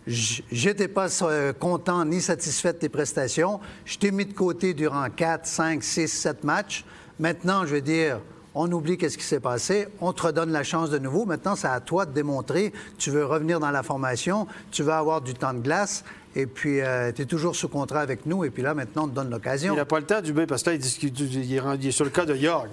J'étais 0.06 0.88
pas 0.88 1.08
euh, 1.22 1.52
content 1.52 2.04
ni 2.04 2.20
satisfait 2.20 2.72
de 2.72 2.78
tes 2.78 2.88
prestations. 2.88 3.60
Je 3.84 3.98
t'ai 3.98 4.10
mis 4.10 4.24
de 4.24 4.32
côté 4.32 4.72
durant 4.72 5.08
4, 5.08 5.46
5, 5.46 5.82
6, 5.82 6.08
7 6.08 6.44
matchs. 6.44 6.84
Maintenant, 7.18 7.66
je 7.66 7.74
veux 7.74 7.80
dire, 7.82 8.18
on 8.54 8.70
oublie 8.72 8.96
qu'est-ce 8.96 9.18
qui 9.18 9.24
s'est 9.24 9.40
passé. 9.40 9.88
On 10.00 10.12
te 10.12 10.22
redonne 10.22 10.50
la 10.50 10.64
chance 10.64 10.90
de 10.90 10.98
nouveau. 10.98 11.26
Maintenant, 11.26 11.54
c'est 11.54 11.68
à 11.68 11.80
toi 11.80 12.06
de 12.06 12.12
démontrer. 12.12 12.72
Tu 12.98 13.10
veux 13.10 13.24
revenir 13.24 13.60
dans 13.60 13.70
la 13.70 13.82
formation. 13.82 14.46
Tu 14.70 14.82
veux 14.82 14.92
avoir 14.92 15.20
du 15.20 15.34
temps 15.34 15.52
de 15.52 15.60
glace. 15.60 16.02
Et 16.36 16.46
puis, 16.46 16.78
tu 17.16 17.22
es 17.22 17.24
toujours 17.26 17.56
sous 17.56 17.68
contrat 17.68 18.00
avec 18.00 18.24
nous. 18.24 18.44
Et 18.44 18.50
puis 18.50 18.62
là, 18.62 18.72
maintenant, 18.72 19.04
on 19.04 19.08
te 19.08 19.14
donne 19.14 19.30
l'occasion. 19.30 19.74
Il 19.74 19.76
n'a 19.76 19.84
pas 19.84 19.98
le 19.98 20.06
temps, 20.06 20.20
Dubé, 20.20 20.46
parce 20.46 20.62
que 20.62 20.70
là, 20.70 20.76
il, 20.76 20.80
discute- 20.80 21.18
il 21.18 21.52
est 21.54 21.58
rendu- 21.58 21.80
il 21.82 21.88
est 21.88 21.92
sur 21.92 22.04
le 22.04 22.10
cas 22.10 22.24
de 22.24 22.36
York. 22.36 22.68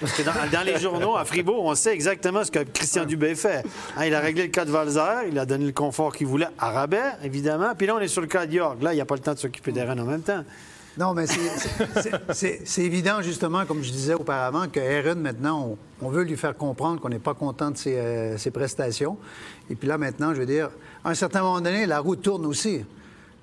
Parce 0.00 0.12
que 0.12 0.22
dans, 0.22 0.32
dans 0.50 0.64
les 0.64 0.78
journaux, 0.78 1.16
à 1.16 1.24
Fribourg, 1.26 1.62
on 1.64 1.74
sait 1.74 1.92
exactement 1.92 2.42
ce 2.42 2.50
que 2.50 2.60
Christian 2.60 3.04
Dubé 3.04 3.34
fait. 3.34 3.64
Hein, 3.98 4.06
il 4.06 4.14
a 4.14 4.20
réglé 4.20 4.44
le 4.44 4.48
cas 4.48 4.64
de 4.64 4.70
Valzer, 4.70 5.28
il 5.30 5.38
a 5.38 5.44
donné 5.44 5.66
le 5.66 5.72
confort 5.72 6.14
qu'il 6.16 6.26
voulait 6.26 6.48
à 6.58 6.70
rabais, 6.70 7.02
évidemment. 7.22 7.74
Puis 7.76 7.86
là, 7.86 7.96
on 7.96 8.00
est 8.00 8.08
sur 8.08 8.22
le 8.22 8.28
cas 8.28 8.46
de 8.46 8.54
York. 8.54 8.78
Là, 8.82 8.92
il 8.92 8.96
n'y 8.96 9.02
a 9.02 9.04
pas 9.04 9.14
le 9.16 9.20
temps 9.20 9.34
de 9.34 9.38
s'occuper 9.38 9.72
des 9.72 9.82
Rennes 9.82 10.00
en 10.00 10.06
même 10.06 10.22
temps. 10.22 10.42
Non, 10.98 11.14
mais 11.14 11.24
c'est- 12.32 12.82
évident, 12.82 13.22
justement, 13.22 13.64
comme 13.64 13.82
je 13.82 13.90
disais 13.90 14.14
auparavant, 14.14 14.68
que 14.68 14.80
Aaron, 14.80 15.18
maintenant, 15.18 15.76
on, 16.02 16.06
on 16.06 16.10
veut 16.10 16.22
lui 16.22 16.36
faire 16.36 16.56
comprendre 16.56 17.00
qu'on 17.00 17.08
n'est 17.08 17.18
pas 17.18 17.34
content 17.34 17.70
de 17.70 17.76
ses, 17.78 17.96
euh, 17.96 18.36
ses 18.38 18.50
prestations. 18.50 19.16
Et 19.70 19.74
puis 19.74 19.88
là, 19.88 19.96
maintenant, 19.98 20.34
je 20.34 20.40
veux 20.40 20.46
dire, 20.46 20.70
à 21.04 21.10
un 21.10 21.14
certain 21.14 21.40
moment 21.42 21.60
donné, 21.60 21.86
la 21.86 21.98
roue 22.00 22.16
tourne 22.16 22.44
aussi. 22.46 22.84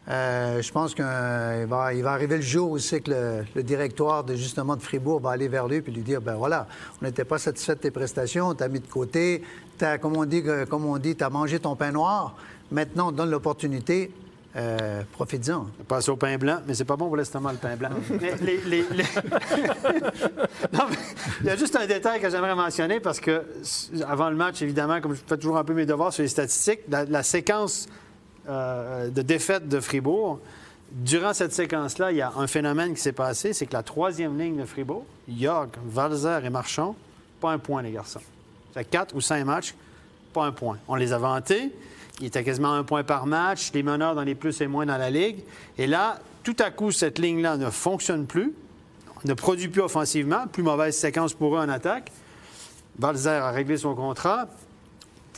Euh, 0.10 0.62
je 0.62 0.72
pense 0.72 0.96
qu'il 0.96 1.04
va, 1.06 1.94
il 1.94 2.02
va 2.02 2.12
arriver 2.14 2.38
le 2.38 2.42
jour 2.42 2.72
aussi 2.72 3.00
que 3.02 3.12
le, 3.12 3.46
le 3.56 3.62
directoire 3.64 4.24
de, 4.24 4.36
justement 4.36 4.76
de 4.76 4.82
Fribourg 4.82 5.20
va 5.20 5.32
aller 5.32 5.48
vers 5.48 5.68
lui 5.68 5.78
et 5.78 5.82
lui 5.92 6.02
dire, 6.02 6.20
ben 6.20 6.34
voilà, 6.36 6.68
on 7.02 7.06
n'était 7.06 7.26
pas 7.26 7.38
satisfait 7.38 7.76
de 7.76 7.80
tes 7.82 7.92
prestations, 7.92 8.48
on 8.48 8.56
t'a 8.56 8.68
mis 8.70 8.80
de 8.80 8.88
côté, 8.88 9.44
t'as, 9.78 10.00
comme 10.00 10.18
on 10.18 10.26
dit, 10.26 10.42
que- 10.42 10.66
comme 10.66 10.86
on 10.86 10.98
dit, 10.98 11.16
t'as 11.16 11.30
mangé 11.30 11.60
ton 11.60 11.76
pain 11.76 11.92
noir. 11.92 12.36
Maintenant, 12.72 13.10
on 13.10 13.12
te 13.12 13.18
donne 13.18 13.30
l'opportunité, 13.30 14.12
euh, 14.56 15.04
profite-en. 15.12 15.68
Passe 15.88 16.10
au 16.10 16.16
pain 16.16 16.38
blanc, 16.40 16.58
mais 16.68 16.74
c'est 16.74 16.86
pas 16.86 16.96
bon 16.96 17.06
pour 17.06 17.18
l'estomac, 17.18 17.52
le 17.52 17.58
pain 17.60 17.76
blanc. 17.76 17.90
Mais 18.20 18.34
les- 18.42 18.62
les- 18.66 18.86
les- 18.92 19.04
non, 20.74 20.86
mais 20.90 20.98
il 21.42 21.46
y 21.46 21.50
a 21.52 21.56
juste 21.56 21.76
un 21.76 21.86
détail 21.86 22.20
que 22.20 22.30
j'aimerais 22.32 22.56
mentionner 22.56 23.00
parce 23.00 23.20
que 23.20 23.44
avant 24.08 24.32
le 24.32 24.36
match, 24.36 24.60
évidemment, 24.64 25.02
comme 25.02 25.14
je 25.14 25.22
fais 25.26 25.38
toujours 25.38 25.58
un 25.60 25.64
peu 25.64 25.74
mes 25.76 25.86
devoirs 25.86 26.12
sur 26.14 26.24
les 26.24 26.30
statistiques, 26.30 26.80
la, 26.90 27.06
la 27.06 27.22
séquence 27.22 27.88
euh, 28.48 29.10
de 29.10 29.22
défaite 29.22 29.68
de 29.68 29.80
Fribourg, 29.80 30.40
durant 30.92 31.34
cette 31.34 31.54
séquence-là, 31.54 32.12
il 32.12 32.18
y 32.18 32.22
a 32.22 32.34
un 32.36 32.48
phénomène 32.48 32.94
qui 32.94 33.02
s'est 33.02 33.12
passé, 33.12 33.54
c'est 33.54 33.66
que 33.66 33.74
la 33.74 33.84
troisième 33.84 34.38
ligne 34.40 34.58
de 34.58 34.66
Fribourg, 34.66 35.06
York, 35.28 35.76
Valzer 35.86 36.46
et 36.46 36.50
Marchand, 36.50 36.96
pas 37.40 37.52
un 37.52 37.60
point, 37.60 37.82
les 37.82 37.92
garçons. 37.92 38.22
Ça 38.74 38.82
fait 38.82 38.90
quatre 38.90 39.16
ou 39.16 39.22
cinq 39.22 39.46
matchs, 39.46 39.76
pas 40.34 40.46
un 40.46 40.52
point. 40.52 40.78
On 40.88 40.96
les 40.96 41.14
a 41.14 41.18
vantés. 41.18 41.72
Il 42.20 42.28
était 42.28 42.44
quasiment 42.44 42.74
un 42.74 42.84
point 42.84 43.04
par 43.04 43.26
match, 43.26 43.72
les 43.74 43.84
meneurs 43.84 44.16
dans 44.16 44.24
les 44.24 44.36
plus 44.36 44.60
et 44.62 44.68
moins 44.68 44.86
dans 44.86 44.98
la 44.98 45.10
Ligue. 45.10 45.44
Et 45.78 45.88
là, 45.88 46.20
tout 46.44 46.56
à 46.60 46.70
coup, 46.70 46.92
cette 46.92 47.18
ligne-là 47.18 47.58
ne 47.58 47.70
fonctionne 47.70 48.26
plus, 48.26 48.54
ne 49.26 49.34
produit 49.34 49.70
plus 49.70 49.82
offensivement, 49.82 50.48
plus 50.48 50.64
mauvaise 50.64 50.98
séquence 50.98 51.34
pour 51.34 51.56
eux 51.56 51.60
en 51.60 51.70
attaque. 51.70 52.12
Balzer 52.98 53.44
a 53.44 53.52
réglé 53.52 53.78
son 53.78 53.96
contrat. 53.96 54.48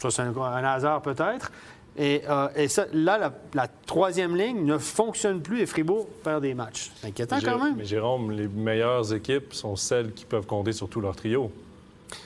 Ça, 0.02 0.10
c'est 0.10 0.22
un 0.24 0.64
hasard 0.64 1.04
peut-être. 1.04 1.52
Et, 1.98 2.22
euh, 2.30 2.48
et 2.56 2.68
ça, 2.68 2.86
là, 2.94 3.18
la, 3.18 3.34
la 3.54 3.68
troisième 3.86 4.36
ligne 4.36 4.64
ne 4.66 4.78
fonctionne 4.78 5.42
plus 5.42 5.62
et 5.62 5.66
Fribourg 5.66 6.08
perd 6.24 6.42
des 6.42 6.54
matchs. 6.54 6.92
C'est 7.02 7.08
inquiétant 7.08 7.38
quand 7.44 7.64
même. 7.64 7.76
Mais 7.78 7.86
Jérôme, 7.86 8.32
les 8.32 8.48
meilleures 8.48 9.14
équipes 9.14 9.54
sont 9.54 9.76
celles 9.76 10.14
qui 10.14 10.26
peuvent 10.26 10.46
compter 10.46 10.72
sur 10.72 10.88
tout 10.88 11.02
leur 11.02 11.16
trio. 11.16 11.52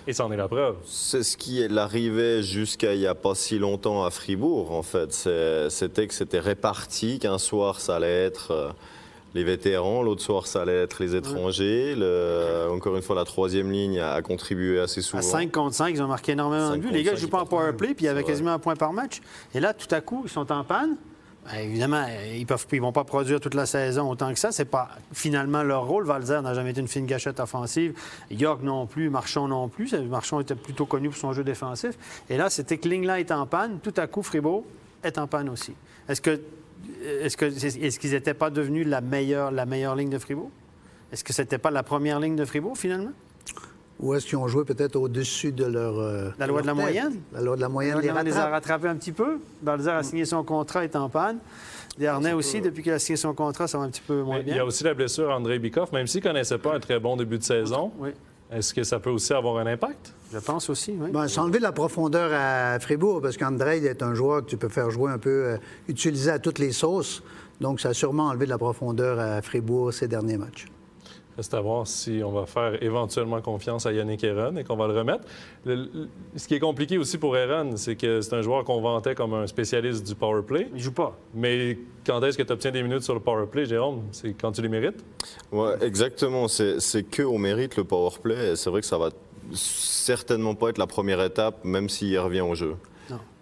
Et 0.07 0.13
c'en 0.13 0.31
est 0.31 0.37
la 0.37 0.47
preuve. 0.47 0.75
C'est 0.85 1.23
ce 1.23 1.37
qui 1.37 1.63
arrivait 1.63 2.41
jusqu'à 2.41 2.93
il 2.93 2.99
n'y 2.99 3.07
a 3.07 3.15
pas 3.15 3.35
si 3.35 3.59
longtemps 3.59 4.03
à 4.03 4.09
Fribourg, 4.09 4.71
en 4.71 4.83
fait. 4.83 5.11
C'était 5.69 6.07
que 6.07 6.13
c'était 6.13 6.39
réparti, 6.39 7.19
qu'un 7.19 7.37
soir, 7.37 7.79
ça 7.79 7.97
allait 7.97 8.25
être 8.25 8.51
euh, 8.51 8.69
les 9.35 9.43
vétérans, 9.43 10.01
l'autre 10.01 10.21
soir, 10.21 10.47
ça 10.47 10.61
allait 10.61 10.81
être 10.83 11.03
les 11.03 11.13
étrangers. 11.15 11.93
Le- 11.95 12.69
encore 12.71 12.95
une 12.95 13.01
fois, 13.01 13.15
la 13.17 13.25
troisième 13.25 13.69
ligne 13.69 13.99
a, 13.99 14.13
a 14.13 14.21
contribué 14.21 14.79
assez 14.79 15.01
souvent. 15.01 15.19
À 15.19 15.21
5 15.21 15.51
contre 15.51 15.75
5, 15.75 15.89
ils 15.89 16.01
ont 16.01 16.07
marqué 16.07 16.31
énormément 16.31 16.71
de 16.71 16.77
buts. 16.77 16.89
Les 16.89 17.03
gars 17.03 17.11
ne 17.11 17.17
jouent 17.17 17.27
pas 17.27 17.39
en 17.39 17.43
ils 17.43 17.47
portent 17.49 17.61
power 17.61 17.69
un. 17.69 17.73
play, 17.73 17.93
puis 17.93 18.05
il 18.05 18.07
y 18.07 18.09
avait 18.09 18.23
quasiment 18.23 18.51
un 18.53 18.59
point 18.59 18.75
par 18.77 18.93
match. 18.93 19.21
Et 19.53 19.59
là, 19.59 19.73
tout 19.73 19.93
à 19.93 19.99
coup, 20.01 20.21
ils 20.25 20.31
sont 20.31 20.49
en 20.51 20.63
panne. 20.63 20.95
Ben, 21.51 21.59
évidemment, 21.59 22.05
ils 22.33 22.47
ne 22.47 22.79
vont 22.79 22.91
pas 22.91 23.03
produire 23.03 23.39
toute 23.39 23.53
la 23.53 23.65
saison 23.67 24.09
autant 24.09 24.33
que 24.33 24.39
ça. 24.39 24.51
C'est 24.51 24.65
pas 24.65 24.89
finalement 25.13 25.61
leur 25.63 25.85
rôle. 25.85 26.05
Valzer 26.05 26.41
n'a 26.41 26.53
jamais 26.55 26.71
été 26.71 26.79
une 26.81 26.87
fine 26.87 27.05
gâchette 27.05 27.39
offensive. 27.39 27.93
York 28.31 28.61
non 28.63 28.87
plus, 28.87 29.09
Marchand 29.11 29.47
non 29.47 29.67
plus. 29.67 29.93
Marchand 30.09 30.39
était 30.39 30.55
plutôt 30.55 30.85
connu 30.87 31.09
pour 31.09 31.17
son 31.19 31.33
jeu 31.33 31.43
défensif. 31.43 31.91
Et 32.29 32.37
là, 32.37 32.49
c'était 32.49 32.77
que 32.77 32.87
ligne-là 32.87 33.19
est 33.19 33.31
en 33.31 33.45
panne. 33.45 33.79
Tout 33.83 33.93
à 33.97 34.07
coup, 34.07 34.23
Fribourg 34.23 34.63
est 35.03 35.19
en 35.19 35.27
panne 35.27 35.49
aussi. 35.49 35.73
Est-ce 36.09 36.21
que 36.21 36.39
est-ce 37.21 37.37
que 37.37 37.45
est-ce 37.45 37.99
qu'ils 37.99 38.11
n'étaient 38.11 38.33
pas 38.33 38.49
devenus 38.49 38.87
la 38.87 39.01
meilleure, 39.01 39.51
la 39.51 39.65
meilleure 39.65 39.95
ligne 39.95 40.09
de 40.09 40.17
Fribourg? 40.19 40.49
Est-ce 41.11 41.23
que 41.23 41.33
c'était 41.33 41.57
pas 41.57 41.71
la 41.71 41.83
première 41.83 42.19
ligne 42.19 42.35
de 42.35 42.45
Fribourg, 42.45 42.77
finalement? 42.77 43.11
Ou 43.99 44.13
est-ce 44.13 44.25
qu'ils 44.25 44.37
ont 44.37 44.47
joué 44.47 44.65
peut-être 44.65 44.97
au-dessus 44.97 45.53
de 45.53 45.63
leur. 45.65 45.97
euh, 45.97 46.29
La 46.37 46.47
loi 46.47 46.61
de 46.61 46.67
la 46.67 46.73
tête? 46.73 46.81
moyenne? 46.81 47.13
La 47.31 47.41
loi 47.41 47.55
de 47.55 47.61
la 47.61 47.69
moyenne 47.69 47.99
les 47.99 48.37
a 48.37 48.49
rattrapés 48.49 48.89
un 48.89 48.95
petit 48.97 49.13
peu. 49.13 49.37
Balzer 49.61 49.95
a 49.95 50.03
signé 50.03 50.25
son 50.25 50.43
contrat, 50.43 50.83
est 50.83 50.95
en 50.97 51.07
panne. 51.07 51.37
Dernay 51.97 52.33
aussi, 52.33 52.59
depuis 52.59 52.83
qu'il 52.83 52.91
a 52.91 52.99
signé 52.99 53.15
son 53.15 53.33
contrat, 53.33 53.67
ça 53.69 53.77
va 53.77 53.85
un 53.85 53.89
petit 53.89 54.01
peu 54.05 54.21
moins 54.21 54.35
Mais 54.37 54.41
il 54.41 54.49
y 54.49 54.51
bien. 54.53 54.63
a 54.63 54.65
aussi 54.65 54.83
la 54.83 54.93
blessure 54.93 55.31
André 55.31 55.59
Bikoff, 55.59 55.93
même 55.93 56.07
s'il 56.07 56.21
ne 56.21 56.27
connaissait 56.27 56.57
pas 56.57 56.75
un 56.75 56.79
très 56.81 56.99
bon 56.99 57.15
début 57.15 57.37
de 57.37 57.43
saison. 57.43 57.93
Oui, 57.97 58.09
Est-ce 58.51 58.73
que 58.73 58.83
ça 58.83 58.99
peut 58.99 59.09
aussi 59.09 59.33
avoir 59.33 59.57
un 59.57 59.67
impact? 59.67 60.13
je 60.31 60.39
pense 60.39 60.69
aussi, 60.69 60.93
oui. 60.99 61.11
Ben, 61.11 61.27
c'est 61.27 61.39
enlever 61.39 61.59
de 61.59 61.63
la 61.63 61.71
profondeur 61.71 62.31
à 62.33 62.77
Fribourg, 62.79 63.21
parce 63.21 63.37
qu'André 63.37 63.77
est 63.77 64.03
un 64.03 64.13
joueur 64.13 64.43
que 64.43 64.49
tu 64.49 64.57
peux 64.57 64.69
faire 64.69 64.89
jouer 64.91 65.11
un 65.11 65.17
peu, 65.17 65.29
euh, 65.29 65.57
utiliser 65.87 66.29
à 66.29 66.39
toutes 66.39 66.59
les 66.59 66.73
sauces. 66.73 67.23
Donc, 67.61 67.79
ça 67.79 67.89
a 67.89 67.93
sûrement 67.93 68.27
enlevé 68.27 68.45
de 68.45 68.49
la 68.49 68.57
profondeur 68.57 69.19
à 69.19 69.41
Fribourg 69.41 69.93
ces 69.93 70.07
derniers 70.07 70.37
matchs. 70.37 70.65
Reste 71.37 71.53
à 71.53 71.59
voir 71.59 71.85
si 71.85 72.21
on 72.23 72.31
va 72.31 72.45
faire 72.45 72.81
éventuellement 72.81 73.41
confiance 73.41 73.85
à 73.85 73.91
Yannick 73.91 74.23
Aaron 74.23 74.55
et 74.55 74.63
qu'on 74.63 74.77
va 74.77 74.87
le 74.87 74.97
remettre. 74.97 75.25
Le- 75.65 75.75
le- 75.75 76.07
ce 76.35 76.47
qui 76.47 76.55
est 76.55 76.59
compliqué 76.59 76.97
aussi 76.97 77.17
pour 77.17 77.35
Aaron, 77.35 77.75
c'est 77.75 77.97
que 77.97 78.21
c'est 78.21 78.33
un 78.35 78.41
joueur 78.41 78.63
qu'on 78.63 78.79
vantait 78.81 79.15
comme 79.15 79.33
un 79.33 79.45
spécialiste 79.45 80.07
du 80.07 80.15
power 80.15 80.43
play. 80.43 80.69
Il 80.73 80.79
joue 80.81 80.93
pas. 80.93 81.17
Mais 81.33 81.77
quand 82.05 82.23
est-ce 82.23 82.37
que 82.37 82.43
tu 82.43 82.53
obtiens 82.53 82.71
des 82.71 82.83
minutes 82.83 83.03
sur 83.03 83.13
le 83.13 83.19
power 83.19 83.47
play, 83.47 83.65
Jérôme? 83.65 84.03
C'est 84.11 84.33
quand 84.33 84.53
tu 84.53 84.61
les 84.61 84.69
mérites? 84.69 85.03
Ouais, 85.51 85.73
exactement. 85.81 86.47
C'est 86.47 87.03
que 87.11 87.23
au 87.23 87.37
mérite 87.37 87.75
le 87.75 87.83
power 87.83 88.11
play. 88.23 88.55
C'est 88.55 88.69
vrai 88.69 88.79
que 88.79 88.87
ça 88.87 88.97
va 88.97 89.09
certainement 89.51 90.55
pas 90.55 90.69
être 90.69 90.77
la 90.77 90.87
première 90.87 91.21
étape, 91.21 91.63
même 91.65 91.89
s'il 91.89 92.17
revient 92.19 92.41
au 92.41 92.55
jeu. 92.55 92.75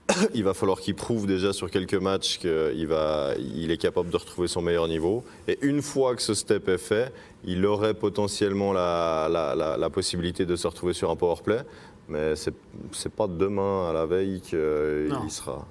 Il 0.34 0.44
va 0.44 0.54
falloir 0.54 0.80
qu'il 0.82 0.96
prouve 0.96 1.26
déjà 1.28 1.54
sur 1.54 1.72
quelques 1.72 1.94
matchs 1.96 2.38
qu'il 2.40 2.88
va, 2.88 3.32
il 3.40 3.72
est 3.72 3.78
capable 3.78 4.10
de 4.10 4.18
retrouver 4.18 4.48
son 4.48 4.62
meilleur 4.62 4.88
niveau. 4.88 5.24
Et 5.48 5.58
une 5.62 5.82
fois 5.82 6.16
que 6.16 6.22
ce 6.22 6.34
step 6.34 6.68
est 6.68 6.78
fait, 6.78 7.12
il 7.46 7.66
aurait 7.66 7.94
potentiellement 7.94 8.74
la, 8.74 9.28
la- 9.32 9.56
la- 9.56 9.78
la 9.78 9.90
possibilité 9.90 10.46
de 10.46 10.56
se 10.56 10.68
retrouver 10.68 10.94
sur 10.94 11.10
un 11.10 11.16
power 11.16 11.36
play. 11.44 11.62
Mais 12.10 12.36
c'est 12.36 12.54
c'est 12.92 13.14
pas 13.14 13.28
demain 13.28 13.90
à 13.90 13.94
la 13.94 14.06
veille 14.06 14.42
qu'il 14.42 15.30
sera. 15.30 15.66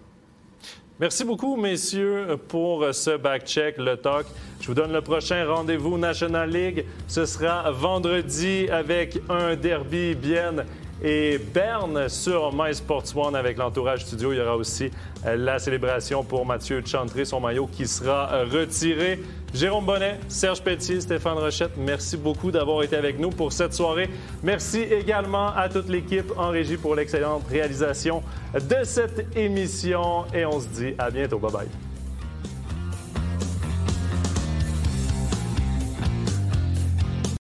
Merci 0.99 1.25
beaucoup, 1.25 1.57
messieurs, 1.57 2.37
pour 2.49 2.87
ce 2.92 3.16
back-check, 3.16 3.77
le 3.79 3.97
talk. 3.97 4.25
Je 4.61 4.66
vous 4.68 4.75
donne 4.75 4.92
le 4.92 5.03
prochain 5.03 5.45
rendez-vous 5.47 5.99
National 5.99 6.49
League. 6.49 6.87
Ce 7.09 7.27
sera 7.27 7.71
vendredi 7.73 8.68
avec 8.71 9.21
un 9.29 9.57
derby 9.57 10.14
bien 10.14 10.55
et 11.02 11.38
Berne 11.38 12.08
sur 12.08 12.52
My 12.54 12.74
Sports 12.74 13.16
One 13.16 13.34
avec 13.34 13.58
l'entourage 13.58 14.04
studio. 14.04 14.32
Il 14.32 14.38
y 14.38 14.40
aura 14.40 14.56
aussi 14.56 14.90
euh, 15.26 15.36
la 15.36 15.58
célébration 15.58 16.22
pour 16.24 16.46
Mathieu 16.46 16.82
Chantré, 16.84 17.24
son 17.24 17.40
maillot 17.40 17.66
qui 17.66 17.86
sera 17.86 18.32
euh, 18.32 18.44
retiré. 18.44 19.20
Jérôme 19.52 19.84
Bonnet, 19.84 20.18
Serge 20.28 20.62
Pelletier, 20.62 21.00
Stéphane 21.00 21.36
Rochette, 21.36 21.72
merci 21.76 22.16
beaucoup 22.16 22.50
d'avoir 22.50 22.82
été 22.82 22.96
avec 22.96 23.18
nous 23.18 23.30
pour 23.30 23.52
cette 23.52 23.74
soirée. 23.74 24.08
Merci 24.42 24.80
également 24.80 25.54
à 25.54 25.68
toute 25.68 25.90
l'équipe 25.90 26.32
en 26.38 26.48
régie 26.48 26.78
pour 26.78 26.94
l'excellente 26.94 27.42
réalisation 27.50 28.22
de 28.54 28.84
cette 28.84 29.36
émission 29.36 30.24
et 30.32 30.46
on 30.46 30.58
se 30.58 30.68
dit 30.68 30.94
à 30.98 31.10
bientôt. 31.10 31.38
Bye 31.38 31.52
bye. 31.52 31.91